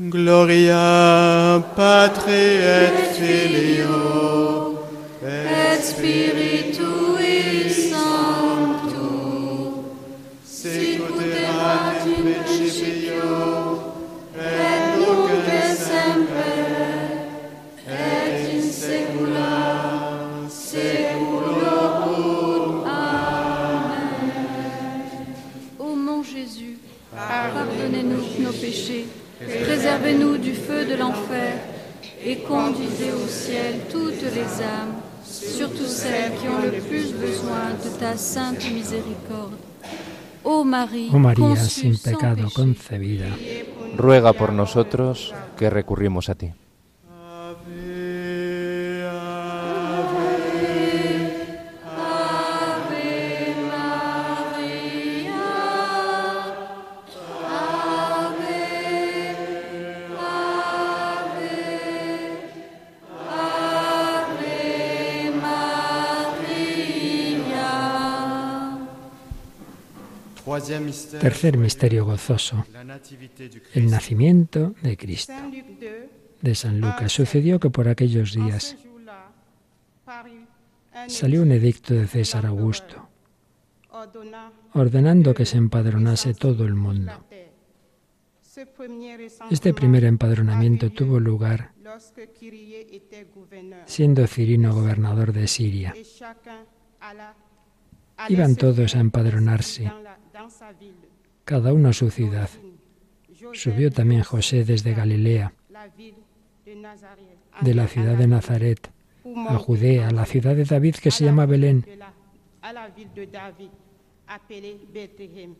Gloria 0.00 1.60
Patri 1.74 2.30
et 2.32 3.18
Filio 3.18 4.78
et 5.24 5.82
Spiritui 5.82 7.68
Sancto 7.68 9.10
sicut 10.46 11.18
erat 11.20 12.06
in 12.06 12.22
principio 12.44 13.26
et 14.38 14.78
nunc 15.00 15.30
et 15.34 15.74
semper 15.74 16.62
et 17.90 18.54
in 18.54 18.62
saecula 18.70 19.50
saeculorum 20.48 22.06
Amen. 22.86 24.30
Ô 25.80 25.96
mon 25.96 26.22
Jésus, 26.22 26.78
pardonnez-nous 27.12 28.26
nos 28.44 28.52
péchés 28.52 29.08
préservez-nous 29.46 30.38
du 30.38 30.52
feu 30.54 30.84
de 30.84 30.94
l'enfer 30.94 31.54
et 32.24 32.36
conduisez 32.38 33.12
au 33.12 33.26
ciel 33.26 33.80
toutes 33.90 34.22
les 34.22 34.62
âmes, 34.62 34.96
surtout 35.24 35.86
celles 35.86 36.32
qui 36.40 36.48
ont 36.48 36.62
le 36.62 36.80
plus 36.80 37.12
besoin 37.12 37.70
de 37.84 37.88
ta 37.98 38.16
sainte 38.16 38.64
miséricorde. 38.72 39.54
Oh 40.44 40.64
Marie, 40.64 41.10
Oh 41.12 41.18
María, 41.18 41.48
conçue 41.48 41.92
sin 41.92 41.94
sans 41.94 42.10
pecado 42.10 42.44
péché, 42.44 42.54
concebida, 42.54 43.26
ruega 43.96 44.32
por 44.32 44.52
nosotros 44.52 45.34
que 45.56 45.68
recurrimos 45.68 46.28
a 46.28 46.34
ti. 46.34 46.52
Tercer 71.20 71.56
misterio 71.56 72.04
gozoso, 72.04 72.64
el 73.74 73.90
nacimiento 73.90 74.74
de 74.82 74.96
Cristo. 74.96 75.32
Saint 75.32 75.54
Luc 75.54 75.66
2, 75.66 75.80
De 76.42 76.54
San 76.54 76.80
Lucas 76.80 77.12
sucedió 77.12 77.58
que 77.58 77.70
por 77.70 77.88
aquellos 77.88 78.34
días 78.34 78.76
salió 81.08 81.42
un 81.42 81.52
edicto 81.52 81.94
de 81.94 82.06
César 82.06 82.46
Augusto 82.46 83.08
ordenando 84.74 85.34
que 85.34 85.46
se 85.46 85.56
empadronase 85.56 86.34
todo 86.34 86.64
el 86.64 86.74
mundo. 86.74 87.12
Este 89.50 89.72
primer 89.72 90.04
empadronamiento 90.04 90.90
tuvo 90.90 91.20
lugar 91.20 91.72
siendo 93.86 94.26
Cirino 94.26 94.74
gobernador 94.74 95.32
de 95.32 95.46
Siria. 95.46 95.94
Iban 98.28 98.56
todos 98.56 98.96
a 98.96 99.00
empadronarse, 99.00 99.90
cada 101.44 101.72
uno 101.72 101.88
a 101.88 101.92
su 101.92 102.10
ciudad. 102.10 102.50
Subió 103.54 103.90
también 103.90 104.22
José 104.22 104.64
desde 104.64 104.94
Galilea, 104.94 105.52
de 107.62 107.74
la 107.74 107.88
ciudad 107.88 108.16
de 108.16 108.26
Nazaret, 108.26 108.90
a 109.48 109.56
Judea, 109.56 110.08
a 110.08 110.10
la 110.10 110.26
ciudad 110.26 110.54
de 110.54 110.64
David 110.64 110.96
que 110.96 111.10
se 111.10 111.24
llama 111.24 111.46
Belén, 111.46 111.84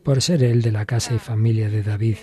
por 0.03 0.21
ser 0.21 0.43
él 0.43 0.61
de 0.61 0.71
la 0.71 0.85
casa 0.85 1.15
y 1.15 1.19
familia 1.19 1.69
de 1.69 1.81
David, 1.81 2.17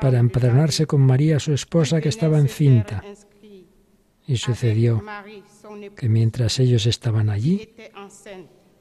para 0.00 0.18
empadronarse 0.18 0.86
con 0.86 1.02
María, 1.02 1.38
su 1.38 1.52
esposa, 1.52 2.00
que 2.00 2.08
estaba 2.08 2.38
encinta. 2.38 3.02
Y 4.26 4.36
sucedió 4.36 5.02
que 5.96 6.08
mientras 6.08 6.58
ellos 6.60 6.86
estaban 6.86 7.28
allí, 7.28 7.74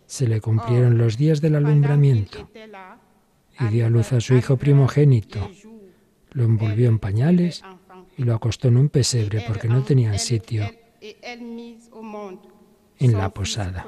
se 0.10 0.28
le 0.28 0.42
cumplieron 0.42 0.98
los 0.98 1.18
días 1.18 1.40
del 1.40 1.54
alumbramiento 1.54 2.50
y 3.60 3.66
dio 3.66 3.86
a 3.86 3.90
luz 3.90 4.12
a 4.12 4.20
su 4.20 4.34
hijo 4.34 4.58
primogénito. 4.58 5.52
Lo 6.32 6.46
envolvió 6.46 6.90
en 6.90 6.98
pañales 6.98 7.64
y 8.18 8.24
lo 8.24 8.34
acostó 8.34 8.70
en 8.70 8.78
un 8.78 8.90
pesebre 8.90 9.44
porque 9.48 9.68
no 9.68 9.84
tenían 9.84 10.18
sitio 10.18 10.68
en 13.00 13.14
la 13.14 13.30
posada. 13.30 13.86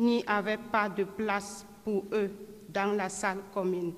N'y 0.00 0.22
avait 0.28 0.60
pas 0.70 0.88
de 0.88 1.02
place 1.02 1.66
pour 1.82 2.04
eux 2.12 2.30
dans 2.68 2.96
la 2.96 3.08
salle 3.08 3.40
commune. 3.52 3.92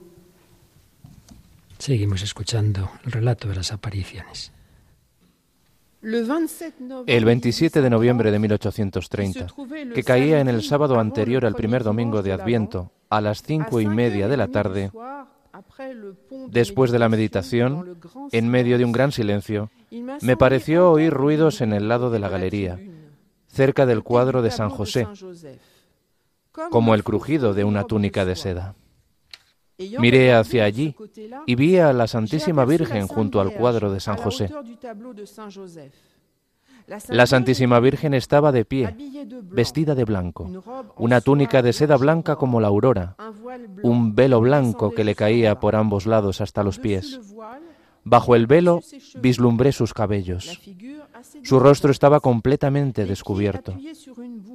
Seguimos 1.81 2.21
escuchando 2.21 2.91
el 3.07 3.13
relato 3.13 3.49
de 3.49 3.55
las 3.55 3.73
apariciones. 3.73 4.53
El 6.03 7.25
27 7.25 7.81
de 7.81 7.89
noviembre 7.89 8.31
de 8.31 8.39
1830, 8.39 9.47
que 9.95 10.03
caía 10.03 10.41
en 10.41 10.49
el 10.49 10.63
sábado 10.63 11.01
anterior 11.01 11.47
al 11.47 11.55
primer 11.55 11.83
domingo 11.83 12.23
de 12.23 12.33
Adviento, 12.33 12.93
a 13.09 13.23
las 13.23 13.43
cinco 13.43 13.81
y 13.81 13.87
media 13.87 14.29
de 14.29 14.37
la 14.37 14.49
tarde, 14.49 14.91
después 16.49 16.91
de 16.91 16.99
la 16.99 17.09
meditación, 17.09 17.99
en 18.31 18.49
medio 18.51 18.77
de 18.77 18.85
un 18.85 18.93
gran 18.93 19.11
silencio, 19.11 19.71
me 20.21 20.37
pareció 20.37 20.91
oír 20.91 21.15
ruidos 21.15 21.63
en 21.63 21.73
el 21.73 21.89
lado 21.89 22.11
de 22.11 22.19
la 22.19 22.29
galería, 22.29 22.79
cerca 23.49 23.87
del 23.87 24.03
cuadro 24.03 24.43
de 24.43 24.51
San 24.51 24.69
José, 24.69 25.09
como 26.53 26.95
el 26.95 27.05
crujido 27.05 27.55
de 27.55 27.65
una 27.65 27.85
túnica 27.85 28.27
de 28.27 28.37
seda. 28.37 28.75
Miré 29.99 30.33
hacia 30.33 30.65
allí 30.65 30.95
y 31.47 31.55
vi 31.55 31.79
a 31.79 31.93
la 31.93 32.07
Santísima 32.07 32.65
Virgen 32.65 33.07
junto 33.07 33.41
al 33.41 33.53
cuadro 33.55 33.93
de 33.93 34.01
San 34.01 34.17
José. 34.17 34.51
La 37.09 37.27
Santísima 37.27 37.79
Virgen 37.79 38.15
estaba 38.15 38.51
de 38.51 38.65
pie, 38.65 38.97
vestida 39.43 39.95
de 39.95 40.05
blanco, 40.05 40.51
una 40.97 41.21
túnica 41.21 41.63
de 41.63 41.73
seda 41.73 41.97
blanca 41.97 42.37
como 42.37 42.61
la 42.61 42.69
aurora, 42.69 43.17
un 43.83 44.15
velo 44.15 44.41
blanco 44.41 44.91
que 44.91 45.05
le 45.05 45.15
caía 45.15 45.61
por 45.61 45.77
ambos 45.77 46.07
lados 46.07 46.41
hasta 46.41 46.65
los 46.65 46.79
pies. 46.79 47.21
Bajo 48.03 48.35
el 48.35 48.47
velo 48.47 48.81
vislumbré 49.21 49.73
sus 49.73 49.95
cabellos. 49.95 50.61
Su 51.43 51.61
rostro 51.61 51.91
estaba 51.91 52.21
completamente 52.21 53.05
descubierto. 53.05 53.77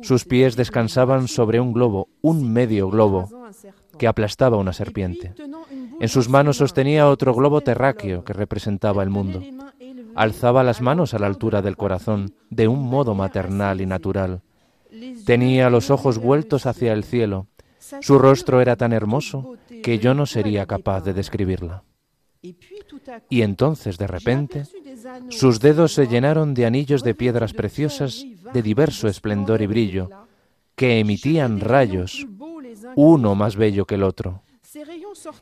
Sus 0.02 0.26
pies 0.26 0.56
descansaban 0.56 1.28
sobre 1.28 1.60
un 1.60 1.72
globo, 1.72 2.10
un 2.22 2.52
medio 2.52 2.90
globo, 2.90 3.30
que 3.98 4.08
aplastaba 4.08 4.58
una 4.58 4.74
serpiente. 4.74 5.34
En 6.00 6.10
sus 6.10 6.30
manos 6.30 6.58
sostenía 6.58 7.10
otro 7.10 7.34
globo 7.34 7.62
terráqueo 7.62 8.24
que 8.24 8.34
representaba 8.34 9.04
el 9.04 9.10
mundo. 9.10 9.42
Alzaba 10.16 10.64
las 10.64 10.82
manos 10.82 11.14
a 11.14 11.20
la 11.20 11.28
altura 11.28 11.62
del 11.62 11.78
corazón, 11.78 12.34
de 12.50 12.68
un 12.68 12.84
modo 12.84 13.16
maternal 13.16 13.82
y 13.82 13.86
natural. 13.86 14.42
Tenía 15.26 15.70
los 15.70 15.90
ojos 15.90 16.18
vueltos 16.18 16.66
hacia 16.66 16.94
el 16.94 17.04
cielo. 17.04 17.48
Su 18.02 18.18
rostro 18.18 18.62
era 18.62 18.76
tan 18.76 18.94
hermoso 18.94 19.56
que 19.84 20.00
yo 20.00 20.14
no 20.14 20.26
sería 20.26 20.66
capaz 20.66 21.02
de 21.02 21.14
describirla. 21.14 21.84
Y 23.30 23.42
entonces, 23.42 23.98
de 23.98 24.08
repente, 24.08 24.64
sus 25.30 25.60
dedos 25.60 25.94
se 25.94 26.08
llenaron 26.08 26.54
de 26.54 26.66
anillos 26.66 27.04
de 27.04 27.16
piedras 27.16 27.54
preciosas 27.54 28.26
de 28.54 28.62
diverso 28.62 29.08
esplendor 29.08 29.62
y 29.62 29.68
brillo, 29.68 30.10
que 30.76 31.00
emitían 31.00 31.60
rayos, 31.60 32.26
uno 32.96 33.36
más 33.36 33.56
bello 33.56 33.86
que 33.86 33.96
el 33.96 34.04
otro. 34.04 34.42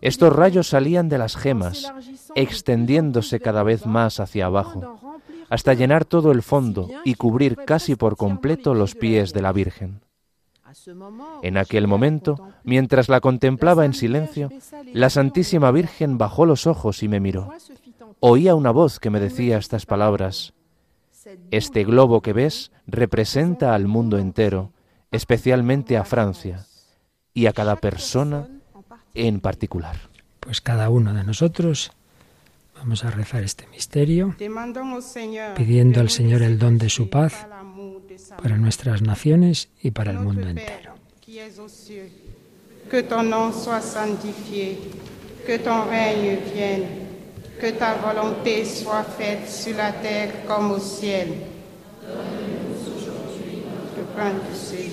Estos 0.02 0.34
rayos 0.34 0.68
salían 0.68 1.10
de 1.10 1.18
las 1.18 1.36
gemas, 1.36 1.92
extendiéndose 2.36 3.40
cada 3.40 3.64
vez 3.64 3.86
más 3.86 4.20
hacia 4.20 4.46
abajo, 4.46 5.00
hasta 5.50 5.74
llenar 5.74 6.06
todo 6.06 6.32
el 6.32 6.44
fondo 6.44 6.90
y 7.04 7.16
cubrir 7.16 7.58
casi 7.66 7.96
por 7.96 8.16
completo 8.16 8.74
los 8.74 8.96
pies 8.96 9.34
de 9.34 9.42
la 9.42 9.52
Virgen. 9.52 10.02
En 11.44 11.58
aquel 11.58 11.88
momento, 11.88 12.50
mientras 12.64 13.10
la 13.10 13.22
contemplaba 13.22 13.86
en 13.86 13.94
silencio, 13.94 14.50
la 14.92 15.10
Santísima 15.10 15.72
Virgen 15.72 16.18
bajó 16.18 16.46
los 16.46 16.66
ojos 16.66 17.04
y 17.04 17.08
me 17.08 17.20
miró. 17.20 17.52
Oía 18.20 18.56
una 18.56 18.72
voz 18.72 19.00
que 19.00 19.10
me 19.10 19.20
decía 19.20 19.58
estas 19.58 19.86
palabras. 19.86 20.54
Este 21.52 21.84
globo 21.84 22.22
que 22.22 22.34
ves 22.34 22.72
representa 22.88 23.76
al 23.76 23.88
mundo 23.88 24.18
entero, 24.18 24.72
especialmente 25.12 25.98
a 25.98 26.06
Francia 26.06 26.66
y 27.34 27.48
a 27.48 27.54
cada 27.54 27.76
persona 27.76 28.48
en 29.14 29.40
particular. 29.40 29.96
Pues 30.40 30.62
cada 30.62 30.90
uno 30.90 31.14
de 31.14 31.24
nosotros 31.24 31.92
vamos 32.76 33.04
a 33.06 33.12
rezar 33.12 33.44
este 33.44 33.68
misterio 33.68 34.36
pidiendo 35.56 36.02
al 36.02 36.10
Señor 36.10 36.42
el 36.42 36.60
don 36.60 36.78
de 36.78 36.90
su 36.90 37.10
paz 37.10 37.48
para 38.42 38.58
nuestras 38.58 39.02
naciones 39.02 39.70
y 39.82 39.92
para 39.92 40.12
el 40.12 40.20
mundo 40.20 40.48
entero. 40.48 40.94
Que 42.90 43.02
ton 43.02 43.30
nom 43.30 43.54
soit 43.54 43.82
sanctifié, 43.82 44.78
que 45.48 45.58
ton 45.58 45.88
règne 45.88 46.38
vienne, 46.54 46.86
que 47.60 47.72
ta 47.72 47.96
volonté 47.96 48.66
soit 48.66 49.06
faite 49.06 49.48
sur 49.48 49.78
la 49.78 49.94
terre 49.94 50.46
comme 50.46 50.72
au 50.72 50.80
ciel. 50.80 51.30
Donne-nous 52.04 52.76
aujourd'hui 52.94 53.64
notre 53.66 54.04
pain 54.14 54.34
de 54.34 54.54
ce 54.54 54.93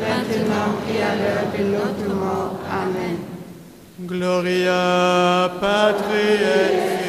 maintenant 0.00 0.70
et 0.92 1.02
à 1.02 1.14
l'heure 1.16 1.48
de 1.56 1.64
notre 1.72 2.14
mort. 2.14 2.58
Amen. 2.70 3.16
Gloria 3.98 5.50
Patri 5.60 7.05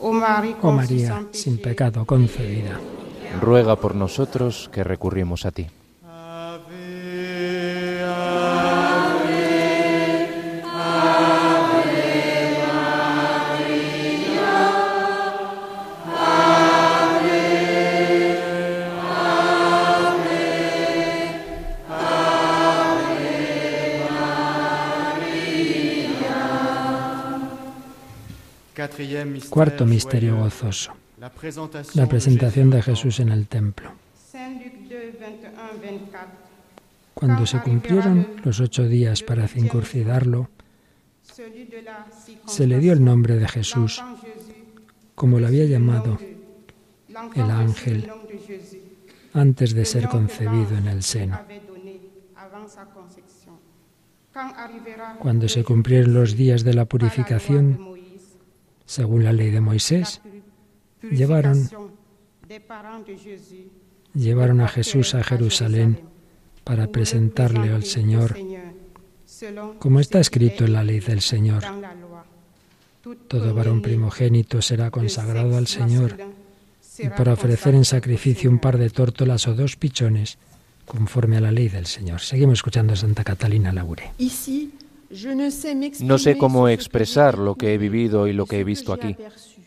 Oh 0.00 0.12
María, 0.72 1.26
sin 1.32 1.58
pecado 1.58 2.04
concebida. 2.04 2.80
ruega 3.40 3.76
por 3.76 3.94
nosotros 3.94 4.70
que 4.72 4.84
recurrimos 4.84 5.44
a 5.44 5.50
ti. 5.50 5.66
Cuarto 29.50 29.86
misterio 29.86 30.36
gozoso, 30.36 30.92
la 31.94 32.06
presentación 32.06 32.70
de 32.70 32.82
Jesús 32.82 33.20
en 33.20 33.30
el 33.30 33.46
templo. 33.46 33.92
Saint 34.14 34.62
Luc 34.62 34.72
2, 34.88 35.20
21, 35.20 35.80
24. 35.80 36.48
Cuando 37.14 37.46
se 37.46 37.60
cumplieron 37.60 38.28
los 38.44 38.60
ocho 38.60 38.84
días 38.84 39.22
para 39.22 39.48
circuncidarlo, 39.48 40.48
se 42.46 42.66
le 42.66 42.78
dio 42.78 42.92
el 42.92 43.04
nombre 43.04 43.36
de 43.36 43.48
Jesús, 43.48 44.02
como 45.14 45.40
lo 45.40 45.48
había 45.48 45.64
llamado 45.64 46.18
el 47.34 47.50
ángel 47.50 48.10
antes 49.32 49.74
de 49.74 49.84
ser 49.84 50.08
concebido 50.08 50.76
en 50.76 50.86
el 50.86 51.02
seno. 51.02 51.40
Cuando 55.18 55.48
se 55.48 55.64
cumplieron 55.64 56.14
los 56.14 56.36
días 56.36 56.62
de 56.62 56.74
la 56.74 56.84
purificación, 56.84 57.87
según 58.88 59.22
la 59.22 59.32
ley 59.32 59.50
de 59.50 59.60
Moisés, 59.60 60.20
llevaron- 61.02 61.68
llevaron 64.14 64.60
a 64.62 64.68
Jesús 64.68 65.14
a 65.14 65.22
Jerusalén 65.22 66.00
para 66.64 66.86
presentarle 66.88 67.70
al 67.72 67.84
Señor, 67.84 68.34
como 69.78 70.00
está 70.00 70.18
escrito 70.20 70.64
en 70.64 70.72
la 70.72 70.82
ley 70.82 71.00
del 71.00 71.20
Señor. 71.20 71.62
Todo 73.28 73.54
varón 73.54 73.82
primogénito 73.82 74.60
será 74.62 74.90
consagrado 74.90 75.56
al 75.56 75.66
Señor, 75.66 76.16
y 76.98 77.08
para 77.10 77.34
ofrecer 77.34 77.74
en 77.74 77.84
sacrificio 77.84 78.50
un 78.50 78.58
par 78.58 78.78
de 78.78 78.88
tórtolas 78.90 79.46
o 79.46 79.54
dos 79.54 79.76
pichones, 79.76 80.38
conforme 80.86 81.36
a 81.36 81.40
la 81.42 81.52
ley 81.52 81.68
del 81.68 81.84
Señor. 81.86 82.20
Seguimos 82.20 82.54
escuchando 82.60 82.94
a 82.94 82.96
Santa 82.96 83.22
Catalina 83.22 83.70
Laure. 83.72 84.12
No 86.00 86.18
sé 86.18 86.36
cómo 86.36 86.68
expresar 86.68 87.38
lo 87.38 87.54
que 87.54 87.74
he 87.74 87.78
vivido 87.78 88.26
y 88.26 88.32
lo 88.32 88.46
que 88.46 88.60
he 88.60 88.64
visto 88.64 88.92
aquí, 88.92 89.16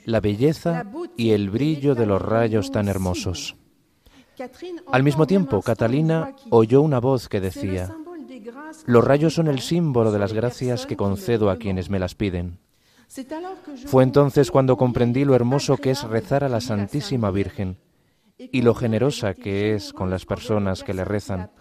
la 0.05 0.19
belleza 0.19 0.85
y 1.17 1.31
el 1.31 1.49
brillo 1.49 1.95
de 1.95 2.05
los 2.05 2.21
rayos 2.21 2.71
tan 2.71 2.87
hermosos. 2.87 3.55
Al 4.91 5.03
mismo 5.03 5.27
tiempo, 5.27 5.61
Catalina 5.61 6.35
oyó 6.49 6.81
una 6.81 6.99
voz 6.99 7.27
que 7.27 7.41
decía, 7.41 7.95
los 8.85 9.03
rayos 9.03 9.33
son 9.33 9.47
el 9.47 9.59
símbolo 9.59 10.11
de 10.11 10.19
las 10.19 10.33
gracias 10.33 10.85
que 10.85 10.97
concedo 10.97 11.49
a 11.49 11.57
quienes 11.57 11.89
me 11.89 11.99
las 11.99 12.15
piden. 12.15 12.59
Fue 13.87 14.03
entonces 14.03 14.51
cuando 14.51 14.77
comprendí 14.77 15.25
lo 15.25 15.35
hermoso 15.35 15.77
que 15.77 15.91
es 15.91 16.03
rezar 16.03 16.43
a 16.43 16.49
la 16.49 16.61
Santísima 16.61 17.29
Virgen 17.29 17.77
y 18.37 18.61
lo 18.61 18.73
generosa 18.73 19.33
que 19.33 19.75
es 19.75 19.91
con 19.93 20.09
las 20.09 20.25
personas 20.25 20.83
que 20.83 20.93
le 20.93 21.03
rezan. 21.03 21.51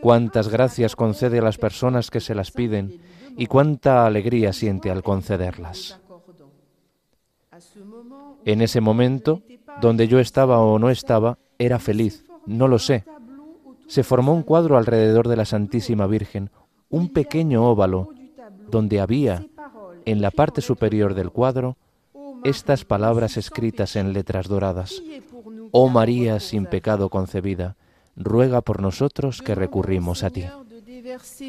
Cuántas 0.00 0.48
gracias 0.48 0.96
concede 0.96 1.38
a 1.38 1.42
las 1.42 1.58
personas 1.58 2.10
que 2.10 2.20
se 2.20 2.34
las 2.34 2.50
piden 2.50 3.00
y 3.36 3.46
cuánta 3.46 4.06
alegría 4.06 4.52
siente 4.52 4.90
al 4.90 5.02
concederlas. 5.02 6.00
En 8.44 8.60
ese 8.60 8.80
momento, 8.80 9.42
donde 9.80 10.08
yo 10.08 10.18
estaba 10.18 10.60
o 10.60 10.78
no 10.78 10.90
estaba, 10.90 11.38
era 11.58 11.78
feliz, 11.78 12.24
no 12.46 12.68
lo 12.68 12.78
sé. 12.78 13.04
Se 13.86 14.02
formó 14.02 14.34
un 14.34 14.42
cuadro 14.42 14.76
alrededor 14.76 15.28
de 15.28 15.36
la 15.36 15.44
Santísima 15.44 16.06
Virgen, 16.06 16.50
un 16.88 17.08
pequeño 17.08 17.68
óvalo, 17.68 18.10
donde 18.70 19.00
había, 19.00 19.46
en 20.04 20.20
la 20.20 20.30
parte 20.30 20.60
superior 20.60 21.14
del 21.14 21.30
cuadro, 21.30 21.76
estas 22.44 22.84
palabras 22.84 23.36
escritas 23.36 23.96
en 23.96 24.12
letras 24.12 24.48
doradas. 24.48 25.02
Oh 25.70 25.88
María 25.88 26.40
sin 26.40 26.66
pecado 26.66 27.08
concebida, 27.08 27.76
ruega 28.16 28.60
por 28.60 28.80
nosotros 28.80 29.42
que 29.42 29.54
recurrimos 29.54 30.22
a 30.22 30.30
ti. 30.30 30.44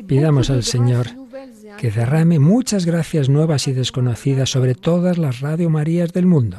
Pidamos 0.07 0.49
al 0.49 0.63
Señor 0.63 1.07
que 1.77 1.91
derrame 1.91 2.39
muchas 2.39 2.85
gracias 2.85 3.29
nuevas 3.29 3.67
y 3.67 3.73
desconocidas 3.73 4.49
sobre 4.49 4.75
todas 4.75 5.17
las 5.17 5.41
Radio 5.41 5.69
Marías 5.69 6.11
del 6.13 6.25
mundo. 6.25 6.57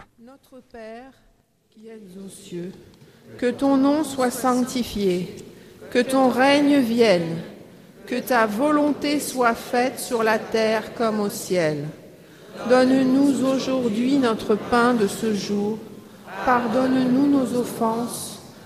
Que 3.38 3.52
ton 3.52 3.76
nom 3.76 4.02
soit 4.02 4.30
sanctifié, 4.30 5.28
que 5.90 6.02
ton 6.02 6.30
règne 6.30 6.80
vienne, 6.80 7.42
que 8.06 8.22
ta 8.22 8.46
volonté 8.46 9.20
soit 9.20 9.54
faite 9.54 9.98
sur 9.98 10.22
la 10.22 10.38
terre 10.38 10.94
comme 10.94 11.20
au 11.20 11.28
ciel. 11.28 11.84
Donne-nous 12.70 13.44
aujourd'hui 13.44 14.16
notre 14.18 14.54
pain 14.54 14.94
de 14.94 15.06
ce 15.06 15.34
jour. 15.34 15.78
Pardonne-nous 16.46 17.26
nos 17.26 17.54
offenses, 17.54 18.35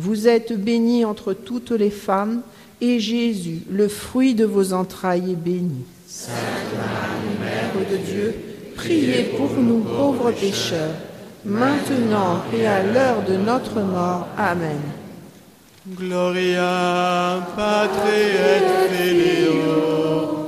Vous 0.00 0.28
êtes 0.28 0.52
bénie 0.56 1.04
entre 1.04 1.32
toutes 1.32 1.72
les 1.72 1.90
femmes, 1.90 2.42
et 2.80 3.00
Jésus, 3.00 3.62
le 3.68 3.88
fruit 3.88 4.36
de 4.36 4.44
vos 4.44 4.72
entrailles, 4.72 5.32
est 5.32 5.34
béni. 5.34 5.84
Sainte 6.06 6.36
Marie, 6.76 7.36
Mère 7.40 7.72
de 7.90 7.96
Dieu, 7.96 8.32
priez 8.76 9.24
pour 9.36 9.50
nous 9.60 9.80
pauvres 9.80 10.30
pécheurs, 10.30 10.94
maintenant 11.44 12.44
et 12.56 12.64
à 12.64 12.84
l'heure 12.84 13.24
de 13.28 13.34
notre 13.34 13.80
mort. 13.80 14.28
Amen. 14.38 14.78
Gloria 15.96 17.44
Patri 17.56 18.26
et 18.54 18.94
Filio 18.94 20.46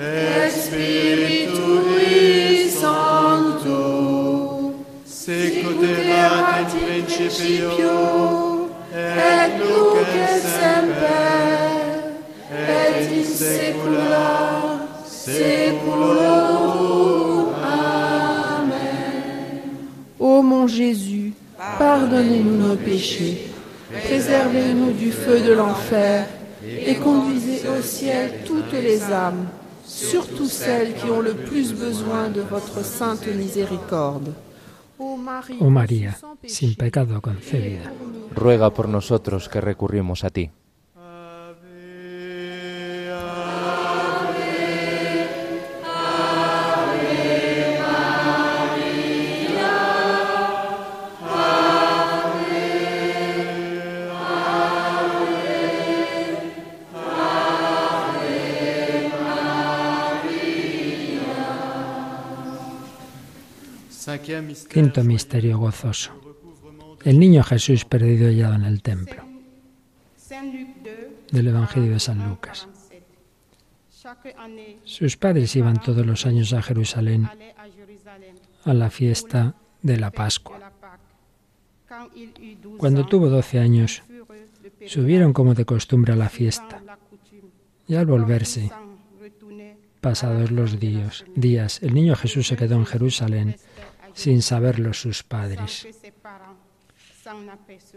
et 0.00 0.50
Spiritui 0.50 2.68
Sancto 2.68 4.74
sicut 5.04 5.84
erat 5.84 6.62
in 6.62 6.68
principio 7.04 8.37
et. 15.28 15.72
Amen. 17.62 18.72
Ô 20.18 20.42
mon 20.42 20.66
Jésus, 20.66 21.32
pardonnez-nous 21.78 22.68
nos 22.68 22.76
péchés, 22.76 23.48
préservez-nous 24.04 24.92
du 24.92 25.12
feu 25.12 25.40
de 25.40 25.52
l'enfer 25.52 26.26
et 26.64 26.96
conduisez 26.96 27.62
au 27.68 27.82
ciel 27.82 28.40
toutes 28.44 28.72
les 28.72 29.02
âmes, 29.04 29.46
surtout 29.86 30.48
celles 30.48 30.94
qui 30.94 31.08
ont 31.10 31.20
le 31.20 31.34
plus 31.34 31.72
besoin 31.72 32.30
de 32.30 32.40
votre 32.40 32.84
sainte 32.84 33.28
miséricorde. 33.28 34.32
Oh 34.98 35.16
María, 35.70 36.18
sin 36.44 36.74
pecado 36.74 37.22
concebida. 37.22 37.92
ruega 38.34 38.74
por 38.74 38.88
nosotros 38.88 39.48
que 39.48 39.60
recurrimos 39.60 40.24
a 40.24 40.30
ti. 40.30 40.50
Quinto 64.68 65.02
misterio 65.04 65.58
gozoso. 65.58 66.12
El 67.02 67.18
niño 67.18 67.42
Jesús 67.42 67.86
perdido 67.86 68.28
hallado 68.28 68.56
en 68.56 68.64
el 68.64 68.82
templo. 68.82 69.24
Saint 70.16 70.54
Luc 70.54 70.68
2, 70.84 71.32
Del 71.32 71.46
Evangelio 71.48 71.92
de 71.92 71.98
San 71.98 72.28
Lucas. 72.28 72.68
47. 72.68 73.06
Chaque 73.90 74.34
année, 74.36 74.78
Sus 74.84 75.16
padres 75.16 75.56
iban 75.56 75.80
todos 75.80 76.04
los 76.04 76.26
años 76.26 76.52
a 76.52 76.60
Jerusalén 76.60 77.30
a 78.64 78.74
la 78.74 78.90
fiesta 78.90 79.54
de 79.80 79.96
la 79.96 80.10
Pascua. 80.10 80.58
la 80.58 80.70
Pâque. 80.70 81.02
Quand 81.88 82.10
il 82.14 82.28
eut 82.38 82.60
12 82.60 82.76
Cuando 82.76 83.06
tuvo 83.06 83.30
doce 83.30 83.58
años, 83.58 84.02
subieron 84.86 85.32
como 85.32 85.54
de 85.54 85.64
costumbre 85.64 86.12
a 86.12 86.16
la 86.16 86.28
fiesta, 86.28 86.82
y 87.86 87.94
al 87.94 88.04
volverse, 88.04 88.70
pasados 90.02 90.50
los 90.50 90.78
días, 90.78 91.24
días, 91.34 91.82
el 91.82 91.94
niño 91.94 92.14
Jesús 92.14 92.46
se 92.46 92.56
quedó 92.56 92.74
en 92.74 92.84
Jerusalén 92.84 93.56
sin 94.14 94.42
saberlo 94.42 94.92
sus 94.92 95.22
padres. 95.22 95.86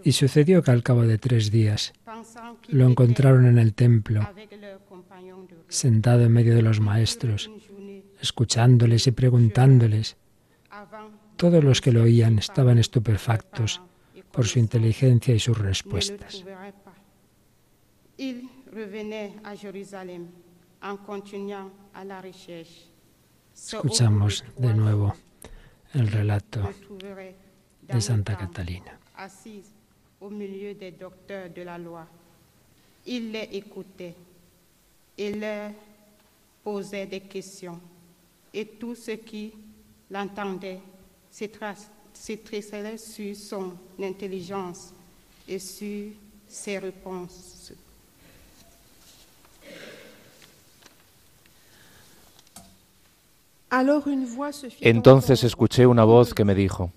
Y 0.04 0.12
sucedió 0.12 0.62
que 0.62 0.72
al 0.72 0.84
cabo 0.84 1.04
de 1.04 1.18
tres 1.18 1.52
días 1.52 1.94
lo 2.68 2.88
encontraron 2.88 3.46
en 3.46 3.58
el 3.58 3.74
templo, 3.74 4.28
sentado 5.68 6.24
en 6.24 6.34
medio 6.34 6.56
de 6.56 6.62
los 6.62 6.80
maestros, 6.80 7.50
escuchándoles 8.20 9.08
y 9.08 9.12
preguntándoles. 9.12 10.18
Todos 11.38 11.64
los 11.64 11.82
que 11.82 11.92
lo 11.92 12.04
oían 12.04 12.40
estaban 12.40 12.78
estupefactos 12.78 13.82
por 14.32 14.48
su 14.48 14.60
inteligencia 14.60 15.34
y 15.34 15.40
sus 15.40 15.58
respuestas. 15.58 16.44
Escuchamos 23.54 24.46
de 24.58 24.74
nuevo 24.74 25.14
el 25.94 26.08
relato 26.12 26.60
de 27.88 28.00
Santa 28.02 28.36
Catalina. 28.38 28.98
assise 29.18 29.72
au 30.20 30.30
milieu 30.30 30.74
des 30.74 30.92
docteurs 30.92 31.50
de 31.50 31.62
la 31.64 31.78
loi. 31.78 32.06
Il 33.06 33.32
les 33.32 33.50
écoutait 33.54 34.16
et 35.18 35.34
leur 35.34 35.72
posait 36.64 37.08
des 37.08 37.22
questions. 37.22 37.80
Et 38.54 38.66
tous 38.66 38.96
ceux 38.96 39.16
qui 39.18 39.52
l'entendaient 40.10 40.80
se 41.32 41.46
tra- 41.46 41.76
se 42.14 42.34
tressaient 42.34 42.98
sur 42.98 43.36
son 43.36 43.74
intelligence 44.00 44.94
et 45.48 45.60
sur 45.60 46.12
ses 46.48 46.78
réponses. 46.78 47.61
Entonces 54.82 55.44
escuché 55.44 55.88
una 55.88 56.04
voz 56.04 56.34
que 56.34 56.46
me 56.46 56.56
dijo, 56.56 56.92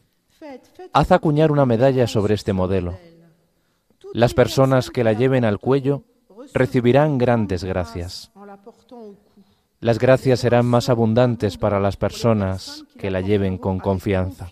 haz 0.92 1.12
acuñar 1.12 1.52
una 1.52 1.66
medalla 1.66 2.06
sobre 2.06 2.34
este 2.34 2.52
modelo. 2.52 2.98
Las 4.12 4.34
personas 4.34 4.90
que 4.90 5.04
la 5.04 5.12
lleven 5.12 5.44
al 5.44 5.58
cuello 5.58 6.02
recibirán 6.52 7.18
grandes 7.18 7.64
gracias. 7.64 8.30
Las 9.80 9.98
gracias 9.98 10.40
serán 10.40 10.66
más 10.66 10.88
abundantes 10.88 11.58
para 11.58 11.78
las 11.78 11.96
personas 11.96 12.84
que 12.98 13.10
la 13.10 13.20
lleven 13.20 13.58
con 13.58 13.78
confianza. 13.78 14.48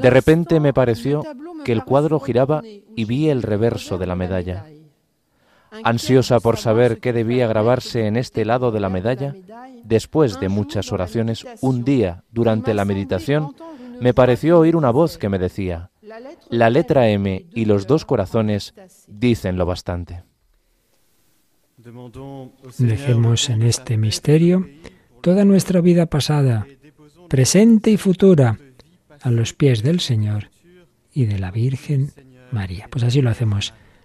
De 0.00 0.10
repente 0.10 0.60
me 0.60 0.72
pareció 0.72 1.22
que 1.64 1.72
el 1.72 1.84
cuadro 1.84 2.18
giraba 2.18 2.62
y 2.64 3.04
vi 3.04 3.28
el 3.28 3.42
reverso 3.42 3.98
de 3.98 4.06
la 4.06 4.14
medalla. 4.14 4.66
Ansiosa 5.82 6.40
por 6.40 6.56
saber 6.56 7.00
qué 7.00 7.12
debía 7.12 7.46
grabarse 7.46 8.06
en 8.06 8.16
este 8.16 8.44
lado 8.44 8.70
de 8.70 8.80
la 8.80 8.88
medalla, 8.88 9.34
después 9.82 10.38
de 10.38 10.48
muchas 10.48 10.92
oraciones, 10.92 11.44
un 11.60 11.84
día, 11.84 12.24
durante 12.30 12.74
la 12.74 12.84
meditación, 12.84 13.54
me 14.00 14.14
pareció 14.14 14.58
oír 14.58 14.76
una 14.76 14.90
voz 14.90 15.18
que 15.18 15.28
me 15.28 15.38
decía, 15.38 15.90
la 16.50 16.70
letra 16.70 17.08
M 17.08 17.46
y 17.52 17.64
los 17.64 17.86
dos 17.86 18.04
corazones 18.04 18.74
dicen 19.08 19.56
lo 19.56 19.66
bastante. 19.66 20.22
Dejemos 22.78 23.48
de 23.48 23.54
en 23.54 23.62
este 23.62 23.96
misterio 23.96 24.66
toda 25.22 25.44
nuestra 25.44 25.80
vida 25.80 26.06
pasada, 26.06 26.66
presente 27.28 27.90
y 27.90 27.96
futura, 27.96 28.58
a 29.20 29.30
los 29.30 29.54
pies 29.54 29.82
del 29.82 30.00
Señor 30.00 30.50
y 31.12 31.24
de 31.24 31.38
la 31.38 31.50
Virgen 31.50 32.12
María. 32.50 32.88
Pues 32.90 33.04
así 33.04 33.22
lo 33.22 33.30
hacemos 33.30 33.72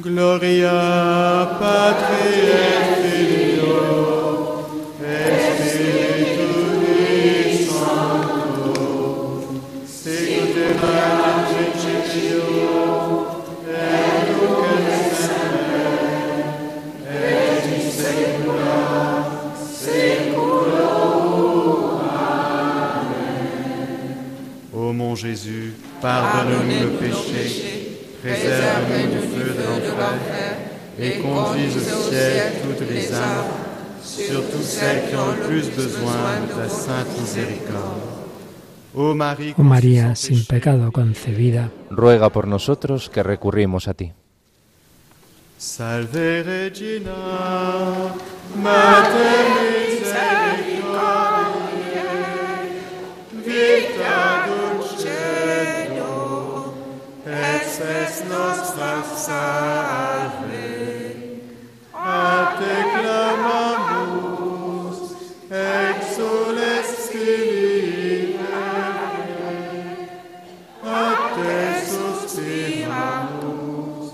Gloria 0.00 1.58
Patri 1.58 2.30
et 2.46 2.82
Filio 3.02 3.74
et 5.02 5.36
Spiritui 5.58 6.86
Sancto, 7.66 8.78
sicut 9.84 10.54
erat 10.56 11.50
in 11.50 11.70
principio 11.74 12.46
et 13.66 14.14
nunc 14.28 14.62
et 14.70 15.02
semper 15.18 15.90
et 17.10 17.66
in 17.66 17.82
saecula. 17.90 18.78
Amen. 22.94 23.34
Ô 24.72 24.92
mon 24.92 25.14
Jésus, 25.16 25.74
pardonne-nous 26.00 26.82
le 26.82 26.90
péché, 26.98 27.67
préserve-nous 28.22 29.10
du 29.12 29.18
feu 29.28 29.54
de 29.54 29.90
l'enfer 30.00 30.56
et 30.98 31.18
conduis 31.20 31.74
au 31.76 32.10
ciel 32.10 32.52
toutes 32.62 32.88
les 32.90 33.12
âmes, 33.14 33.46
surtout 34.02 34.62
celles 34.62 35.08
qui 35.08 35.16
ont 35.16 35.32
le 35.32 35.46
plus 35.46 35.70
besoin 35.70 36.40
de 36.46 36.52
ta 36.60 36.68
sainte 36.68 37.20
miséricorde. 37.20 38.02
Ô 38.94 39.14
Marie, 39.14 39.54
Oh 39.56 39.62
María, 39.62 40.14
sin 40.16 40.44
pecado 40.44 40.90
concebida, 40.90 41.70
ruega 41.90 42.30
por 42.30 42.48
nosotros 42.48 43.08
que 43.10 43.22
recurrimos 43.22 43.86
a 43.86 43.94
ti. 43.94 44.12
Salve 45.58 46.42
Regina, 46.42 47.14
Mater 48.56 49.77
spes 57.78 58.24
nostra 58.28 59.02
salve. 59.04 60.68
A 61.94 62.56
te 62.58 62.74
clamamus, 62.98 64.98
exules 65.50 66.88
Filii 67.10 68.38
a 70.82 71.14
te 71.36 71.56
suspiramus, 71.90 74.06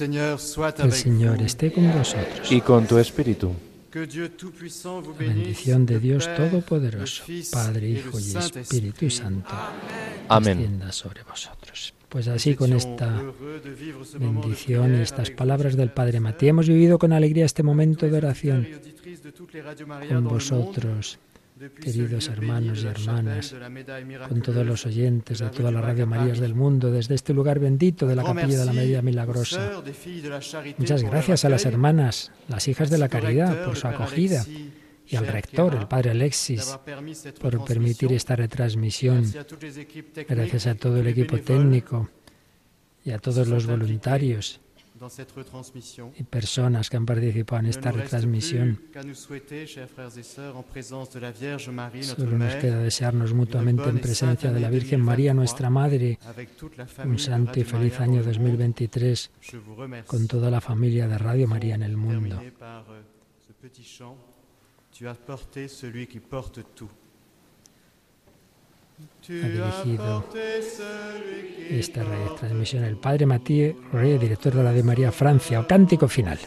el 0.00 0.92
Señor 0.92 1.42
esté 1.42 1.72
con 1.72 1.92
vosotros. 1.92 2.50
Y 2.50 2.60
con 2.60 2.86
tu 2.86 2.98
espíritu. 2.98 3.52
La 3.94 5.18
bendición 5.18 5.86
de 5.86 5.98
Dios 5.98 6.28
Todopoderoso, 6.36 7.24
Padre, 7.50 7.88
Hijo 7.88 8.20
y. 8.20 8.36
Espíritu 8.36 9.10
Santo, 9.10 9.54
Amén. 10.28 10.58
descienda 10.58 10.92
sobre 10.92 11.22
vosotros. 11.22 11.94
Pues 12.08 12.28
así 12.28 12.54
con 12.54 12.72
esta 12.72 13.22
bendición 14.18 14.98
y 14.98 15.00
estas 15.00 15.30
palabras 15.30 15.76
del 15.76 15.90
Padre 15.90 16.20
Matías 16.20 16.50
hemos 16.50 16.68
vivido 16.68 16.98
con 16.98 17.12
alegría 17.12 17.44
este 17.44 17.62
momento 17.62 18.06
de 18.06 18.16
oración 18.16 18.66
con 20.08 20.24
vosotros, 20.24 21.18
queridos 21.80 22.28
hermanos 22.28 22.84
y 22.84 22.86
hermanas, 22.86 23.54
con 24.28 24.42
todos 24.42 24.66
los 24.66 24.86
oyentes 24.86 25.38
de 25.38 25.50
toda 25.50 25.70
la 25.70 25.80
Radio 25.80 26.06
Marías 26.06 26.38
del 26.38 26.54
mundo, 26.54 26.90
desde 26.90 27.14
este 27.14 27.34
lugar 27.34 27.58
bendito 27.58 28.06
de 28.06 28.16
la 28.16 28.24
Capilla 28.24 28.58
de 28.58 28.64
la 28.64 28.72
Media 28.72 29.02
Milagrosa. 29.02 29.82
Muchas 30.76 31.02
gracias 31.02 31.44
a 31.44 31.48
las 31.48 31.64
hermanas, 31.66 32.32
las 32.48 32.68
hijas 32.68 32.90
de 32.90 32.98
la 32.98 33.08
caridad, 33.08 33.64
por 33.64 33.76
su 33.76 33.86
acogida 33.88 34.44
y 35.06 35.16
al 35.16 35.26
rector, 35.26 35.74
el 35.74 35.88
padre 35.88 36.10
Alexis, 36.10 36.78
por 37.40 37.64
permitir 37.64 38.12
esta 38.12 38.36
retransmisión. 38.36 39.24
Gracias 40.28 40.66
a 40.66 40.74
todo 40.74 40.98
el 40.98 41.06
equipo 41.06 41.38
técnico 41.38 42.08
y 43.04 43.10
a 43.10 43.18
todos 43.18 43.48
los 43.48 43.66
voluntarios 43.66 44.60
y 46.16 46.22
personas 46.24 46.90
que 46.90 46.96
han 46.96 47.06
participado 47.06 47.60
en 47.60 47.66
esta 47.66 47.90
retransmisión. 47.90 48.80
Solo 52.02 52.38
nos 52.38 52.54
queda 52.56 52.78
desearnos 52.78 53.34
mutuamente 53.34 53.88
en 53.88 54.00
presencia 54.00 54.52
de 54.52 54.60
la 54.60 54.70
Virgen 54.70 55.00
María, 55.00 55.34
nuestra 55.34 55.70
Madre, 55.70 56.18
un 57.04 57.18
santo 57.18 57.60
y 57.60 57.64
feliz 57.64 58.00
año 58.00 58.22
2023 58.22 59.30
con 60.06 60.26
toda 60.26 60.50
la 60.50 60.60
familia 60.60 61.06
de 61.08 61.18
Radio 61.18 61.48
María 61.48 61.74
en 61.74 61.82
el 61.82 61.96
mundo. 61.96 62.40
Tu 64.98 65.06
as 65.06 65.16
porté 65.16 65.68
celui 65.68 66.08
qui 66.08 66.18
porte 66.18 66.64
tout. 66.74 66.90
Ha 69.00 69.48
dirigido 69.48 70.24
esta 71.70 72.02
transmisión 72.38 72.84
el 72.84 72.96
Padre 72.96 73.26
Matías 73.26 73.74
Rey, 73.92 74.16
director 74.18 74.54
de 74.54 74.62
la 74.62 74.72
de 74.72 74.82
María 74.82 75.12
Francia, 75.12 75.60
o 75.60 75.66
cántico 75.66 76.08
final. 76.08 76.38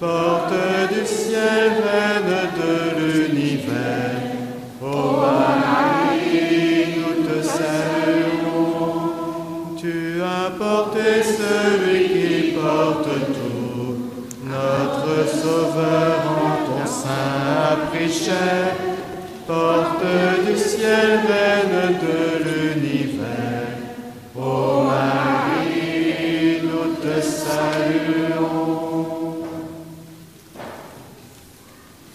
Porte 0.00 0.88
du 0.90 1.06
ciel, 1.06 1.80
reine 1.86 2.40
de 2.58 2.72
l'univers, 2.98 4.22
ô 4.82 5.22
Marie, 5.22 6.98
nous 6.98 7.18
te 7.24 7.38
saluons. 7.42 8.98
Tu 9.80 10.20
as 10.20 10.50
porté 10.58 11.22
celui 11.22 12.00
qui 12.08 12.52
porte 12.52 13.14
tout. 13.32 14.10
Notre 14.44 15.14
Sauveur 15.28 16.16
en 16.26 16.54
ton 16.66 16.84
sein 16.86 17.36
a 17.70 17.76
pris 17.88 18.12
chair, 18.12 18.93
porte 19.46 20.44
du 20.46 20.56
ciel, 20.56 21.20
de 21.28 21.64
nous 21.70 21.98
te. 22.00 23.54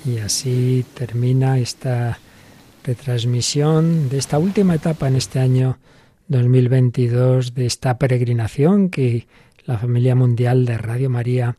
Y 0.05 0.17
así 0.19 0.85
termina 0.95 1.59
esta 1.59 2.19
retransmisión 2.83 4.09
de 4.09 4.17
esta 4.17 4.39
última 4.39 4.75
etapa 4.75 5.07
en 5.07 5.15
este 5.15 5.39
año 5.39 5.77
2022 6.29 7.53
de 7.53 7.65
esta 7.65 7.97
peregrinación 7.97 8.89
que 8.89 9.27
la 9.65 9.77
familia 9.77 10.15
mundial 10.15 10.65
de 10.65 10.77
Radio 10.77 11.09
María 11.09 11.57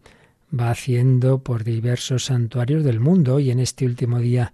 va 0.58 0.70
haciendo 0.70 1.38
por 1.38 1.62
diversos 1.62 2.24
santuarios 2.24 2.82
del 2.82 2.98
mundo 2.98 3.38
y 3.38 3.50
en 3.50 3.60
este 3.60 3.86
último 3.86 4.18
día 4.18 4.52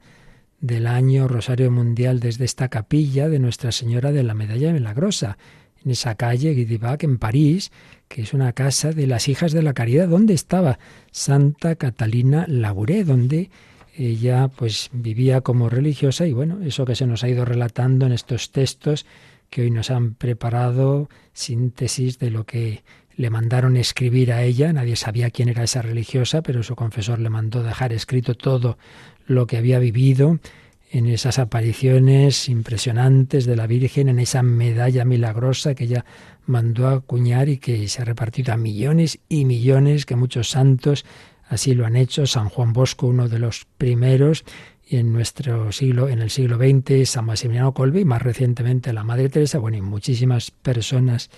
del 0.61 0.87
año 0.87 1.29
Rosario 1.29 1.71
Mundial 1.71 2.21
desde 2.21 2.45
esta 2.45 2.69
capilla 2.69 3.29
de 3.29 3.39
Nuestra 3.39 3.73
Señora 3.73 4.13
de 4.13 4.23
la 4.23 4.35
Medalla 4.35 4.73
Milagrosa, 4.73 5.39
en 5.85 5.91
esa 5.91 6.15
calle 6.15 6.55
Guidibac 6.55 7.05
en 7.05 7.19
París, 7.19 7.71
que 8.09 8.23
es 8.23 8.35
una 8.35 8.53
casa 8.53 8.93
de 8.93 9.07
las 9.07 9.29
hijas 9.29 9.53
de 9.53 9.63
la 9.63 9.75
caridad, 9.75 10.09
donde 10.09 10.35
estaba 10.35 10.79
Santa 11.11 11.77
Catalina 11.77 12.45
Labouré, 12.49 13.05
donde 13.05 13.51
ella 13.97 14.49
pues 14.49 14.91
vivía 14.93 15.41
como 15.41 15.69
religiosa 15.69 16.27
y 16.27 16.33
bueno, 16.33 16.59
eso 16.65 16.85
que 16.85 16.95
se 16.95 17.07
nos 17.07 17.25
ha 17.25 17.29
ido 17.29 17.45
relatando 17.45 18.07
en 18.07 18.13
estos 18.13 18.51
textos 18.51 19.07
que 19.49 19.63
hoy 19.63 19.71
nos 19.71 19.91
han 19.91 20.15
preparado, 20.15 21.09
síntesis 21.33 22.19
de 22.19 22.31
lo 22.31 22.45
que 22.45 22.83
le 23.17 23.31
mandaron 23.31 23.77
escribir 23.77 24.33
a 24.33 24.43
ella, 24.43 24.73
nadie 24.73 24.97
sabía 24.97 25.31
quién 25.31 25.49
era 25.49 25.63
esa 25.63 25.81
religiosa, 25.81 26.43
pero 26.43 26.63
su 26.63 26.77
confesor 26.77 27.19
le 27.19 27.31
mandó 27.31 27.63
dejar 27.63 27.93
escrito 27.93 28.35
todo 28.35 28.77
lo 29.27 29.47
que 29.47 29.57
había 29.57 29.79
vivido 29.79 30.39
en 30.91 31.07
esas 31.07 31.39
apariciones 31.39 32.49
impresionantes 32.49 33.45
de 33.45 33.57
la 33.57 33.67
Virgen, 33.67 34.09
en 34.09 34.19
esa 34.19 34.43
medalla 34.43 35.05
milagrosa 35.05 35.75
que 35.75 35.85
ella 35.85 36.05
mandó 36.47 36.87
a 36.87 36.95
acuñar 36.95 37.49
y 37.49 37.59
que 37.59 37.89
se 37.89 38.03
ha 38.03 38.05
repartido 38.05 38.53
a 38.53 38.57
millones 38.57 39.19
y 39.29 39.45
millones, 39.45 40.07
que 40.07 40.17
muchos 40.17 40.51
santos 40.51 41.05
así 41.49 41.75
lo 41.75 41.87
han 41.87 41.97
hecho, 41.97 42.27
San 42.27 42.49
Juan 42.49 42.73
Bosco, 42.73 43.09
uno 43.09 43.29
de 43.29 43.39
los 43.39 43.67
primeros, 43.79 44.45
y 44.89 44.99
en 44.99 45.13
nuestro 45.13 45.73
siglo, 45.73 46.09
en 46.09 46.21
el 46.21 46.31
siglo 46.31 46.59
XX, 46.59 47.09
San 47.09 47.27
Maximiliano 47.27 47.75
Colbe 47.75 48.01
y 48.01 48.05
más 48.05 48.23
recientemente 48.23 48.93
la 48.93 49.03
Madre 49.03 49.29
Teresa, 49.29 49.59
bueno, 49.59 49.77
y 49.77 49.83
muchísimas 49.83 50.53
personas 50.53 51.31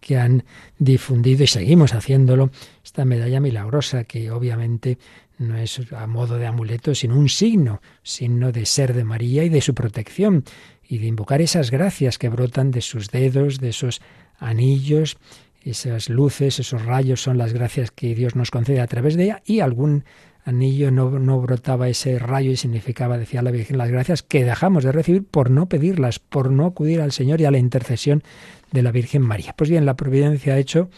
que 0.00 0.18
han 0.18 0.44
difundido 0.78 1.44
y 1.44 1.46
seguimos 1.46 1.94
haciéndolo 1.94 2.50
esta 2.84 3.04
medalla 3.04 3.40
milagrosa 3.40 4.04
que 4.04 4.30
obviamente 4.30 4.98
no 5.38 5.56
es 5.56 5.80
a 5.92 6.06
modo 6.06 6.38
de 6.38 6.46
amuleto, 6.46 6.94
sino 6.94 7.16
un 7.16 7.28
signo, 7.28 7.80
signo 8.02 8.52
de 8.52 8.66
ser 8.66 8.94
de 8.94 9.04
María 9.04 9.44
y 9.44 9.48
de 9.48 9.60
su 9.60 9.74
protección 9.74 10.44
y 10.88 10.98
de 10.98 11.06
invocar 11.06 11.40
esas 11.40 11.70
gracias 11.70 12.18
que 12.18 12.28
brotan 12.28 12.70
de 12.70 12.80
sus 12.80 13.10
dedos, 13.10 13.58
de 13.58 13.70
esos 13.70 14.00
anillos, 14.38 15.18
esas 15.62 16.08
luces, 16.08 16.60
esos 16.60 16.84
rayos 16.84 17.20
son 17.20 17.38
las 17.38 17.52
gracias 17.52 17.90
que 17.90 18.14
Dios 18.14 18.36
nos 18.36 18.50
concede 18.50 18.80
a 18.80 18.86
través 18.86 19.16
de 19.16 19.24
ella 19.24 19.42
y 19.44 19.60
algún 19.60 20.04
anillo 20.44 20.92
no, 20.92 21.10
no 21.18 21.40
brotaba 21.40 21.88
ese 21.88 22.20
rayo 22.20 22.52
y 22.52 22.56
significaba, 22.56 23.18
decía 23.18 23.42
la 23.42 23.50
Virgen, 23.50 23.78
las 23.78 23.90
gracias 23.90 24.22
que 24.22 24.44
dejamos 24.44 24.84
de 24.84 24.92
recibir 24.92 25.24
por 25.24 25.50
no 25.50 25.68
pedirlas, 25.68 26.20
por 26.20 26.52
no 26.52 26.66
acudir 26.66 27.00
al 27.00 27.10
Señor 27.10 27.40
y 27.40 27.46
a 27.46 27.50
la 27.50 27.58
intercesión 27.58 28.22
de 28.70 28.82
la 28.82 28.92
Virgen 28.92 29.22
María. 29.22 29.54
Pues 29.56 29.68
bien, 29.68 29.84
la 29.86 29.96
providencia 29.96 30.54
ha 30.54 30.58
hecho 30.58 30.88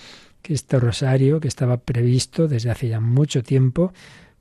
que 0.42 0.52
este 0.52 0.78
rosario, 0.78 1.40
que 1.40 1.48
estaba 1.48 1.78
previsto 1.78 2.46
desde 2.46 2.70
hace 2.70 2.88
ya 2.88 3.00
mucho 3.00 3.42
tiempo, 3.42 3.94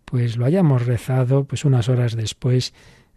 pues 0.10 0.38
lo 0.38 0.46
hayamos 0.46 0.86
rezado 0.86 1.44
pues 1.44 1.66
unas 1.66 1.90
horas 1.90 2.16
después 2.16 2.74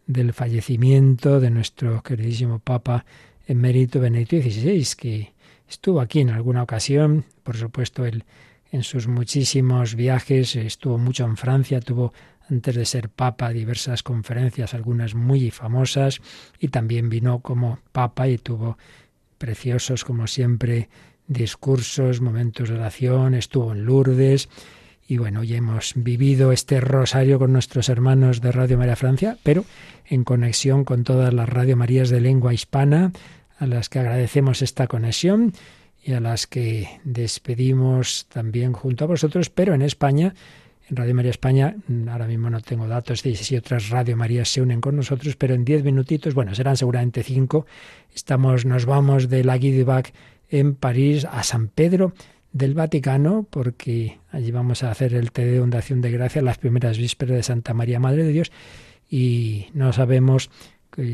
del 0.09 0.33
fallecimiento 0.33 1.39
de 1.39 1.51
nuestro 1.51 2.03
queridísimo 2.03 2.59
Papa 2.59 3.05
emérito 3.47 4.01
Benedicto 4.01 4.37
XVI, 4.39 4.87
que 4.97 5.33
estuvo 5.69 6.01
aquí 6.01 6.19
en 6.19 6.31
alguna 6.31 6.65
ocasión, 6.65 7.25
por 7.45 7.57
supuesto 7.57 8.05
él 8.05 8.25
en 8.73 8.83
sus 8.83 9.07
muchísimos 9.07 9.95
viajes, 9.95 10.57
estuvo 10.57 10.99
mucho 10.99 11.25
en 11.25 11.37
Francia, 11.37 11.81
tuvo 11.81 12.13
antes 12.49 12.75
de 12.75 12.85
ser 12.85 13.09
papa 13.09 13.51
diversas 13.51 14.03
conferencias, 14.03 14.75
algunas 14.75 15.15
muy 15.15 15.53
famosas, 15.53 16.21
y 16.59 16.69
también 16.69 17.09
vino 17.09 17.39
como 17.39 17.79
papa 17.93 18.27
y 18.27 18.39
tuvo 18.39 18.79
preciosos, 19.39 20.05
como 20.05 20.27
siempre, 20.27 20.89
discursos, 21.29 22.21
momentos 22.21 22.69
de 22.69 22.75
oración, 22.75 23.35
estuvo 23.35 23.73
en 23.73 23.85
Lourdes. 23.85 24.49
Y 25.11 25.19
bueno, 25.19 25.41
hoy 25.41 25.55
hemos 25.55 25.95
vivido 25.97 26.53
este 26.53 26.81
rosario 26.81 27.41
con 27.41 27.53
nuestros 27.53 27.89
hermanos 27.89 28.41
de 28.41 28.53
Radio 28.53 28.79
María 28.79 28.95
Francia, 28.95 29.37
pero 29.43 29.65
en 30.07 30.23
conexión 30.23 30.85
con 30.85 31.03
todas 31.03 31.35
las 31.35 31.49
Radio 31.49 31.77
Marías 31.77 32.11
de 32.11 32.21
lengua 32.21 32.55
hispana, 32.55 33.11
a 33.59 33.67
las 33.67 33.89
que 33.89 33.99
agradecemos 33.99 34.63
esta 34.63 34.87
conexión 34.87 35.53
y 36.01 36.13
a 36.13 36.21
las 36.21 36.47
que 36.47 37.01
despedimos 37.03 38.29
también 38.33 38.73
junto 38.73 39.03
a 39.03 39.09
vosotros, 39.09 39.51
pero 39.51 39.75
en 39.75 39.83
España 39.83 40.33
en 40.89 40.95
Radio 40.95 41.17
María 41.17 41.33
España, 41.33 41.75
mm, 41.89 42.09
ahora 42.09 42.29
mismo 42.29 42.49
no 42.49 42.61
tengo 42.61 42.87
datos 42.87 43.25
de 43.25 43.35
si 43.35 43.57
otras 43.57 43.89
Radio 43.89 44.17
Marías 44.17 44.49
se 44.49 44.63
unen 44.63 44.81
con 44.81 44.95
nosotros, 44.95 45.35
pero 45.35 45.55
en 45.55 45.65
diez 45.65 45.83
minutitos, 45.83 46.35
bueno, 46.35 46.55
serán 46.55 46.77
seguramente 46.77 47.25
cinco, 47.25 47.67
estamos, 48.15 48.65
nos 48.65 48.87
vamos 48.87 49.29
de 49.29 49.43
la 49.43 49.59
Guidibac 49.59 50.13
en 50.51 50.77
París 50.77 51.27
a 51.29 51.43
San 51.43 51.67
Pedro 51.67 52.13
del 52.53 52.75
Vaticano, 52.75 53.47
porque 53.49 54.19
allí 54.31 54.51
vamos 54.51 54.83
a 54.83 54.91
hacer 54.91 55.15
el 55.15 55.33
té 55.33 55.45
de 55.45 55.61
Fundación 55.61 56.01
de 56.01 56.11
Gracia, 56.11 56.43
las 56.43 56.59
primeras 56.59 56.99
vísperas 56.99 57.37
de 57.37 57.43
Santa 57.43 57.75
María 57.75 58.01
Madre 58.01 58.25
de 58.25 58.33
Dios, 58.33 58.53
y 59.09 59.67
no 59.73 59.93
sabemos 59.93 60.51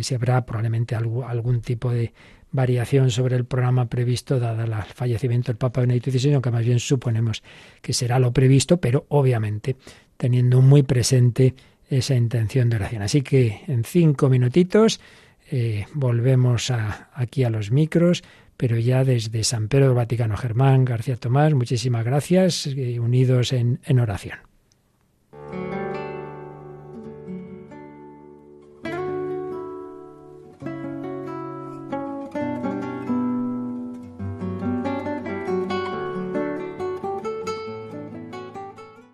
si 0.02 0.14
habrá 0.14 0.44
probablemente 0.46 0.94
algún 0.94 1.60
tipo 1.60 1.90
de 1.90 2.12
variación 2.52 3.10
sobre 3.10 3.36
el 3.36 3.44
programa 3.44 3.88
previsto, 3.88 4.40
dada 4.40 4.64
el 4.64 4.72
fallecimiento 4.94 5.48
del 5.48 5.58
Papa 5.58 5.82
Benedicto 5.82 6.10
XVI, 6.10 6.34
aunque 6.34 6.50
más 6.50 6.64
bien 6.64 6.80
suponemos 6.80 7.42
que 7.82 7.92
será 7.92 8.18
lo 8.18 8.32
previsto, 8.32 8.78
pero 8.78 9.04
obviamente 9.08 9.76
teniendo 10.16 10.62
muy 10.62 10.82
presente 10.82 11.54
esa 11.88 12.14
intención 12.14 12.70
de 12.70 12.76
oración. 12.76 13.02
Así 13.02 13.22
que 13.22 13.60
en 13.68 13.84
cinco 13.84 14.28
minutitos 14.28 15.00
eh, 15.50 15.86
volvemos 15.92 16.72
aquí 17.12 17.44
a 17.44 17.50
los 17.50 17.70
micros, 17.70 18.24
pero 18.56 18.78
ya 18.78 19.04
desde 19.04 19.44
San 19.44 19.68
Pedro 19.68 19.86
del 19.86 19.94
Vaticano. 19.94 20.36
Germán 20.36 20.84
García 20.84 21.16
Tomás, 21.16 21.54
muchísimas 21.54 22.04
gracias, 22.04 22.66
unidos 22.66 23.52
en 23.52 24.00
oración. 24.00 24.55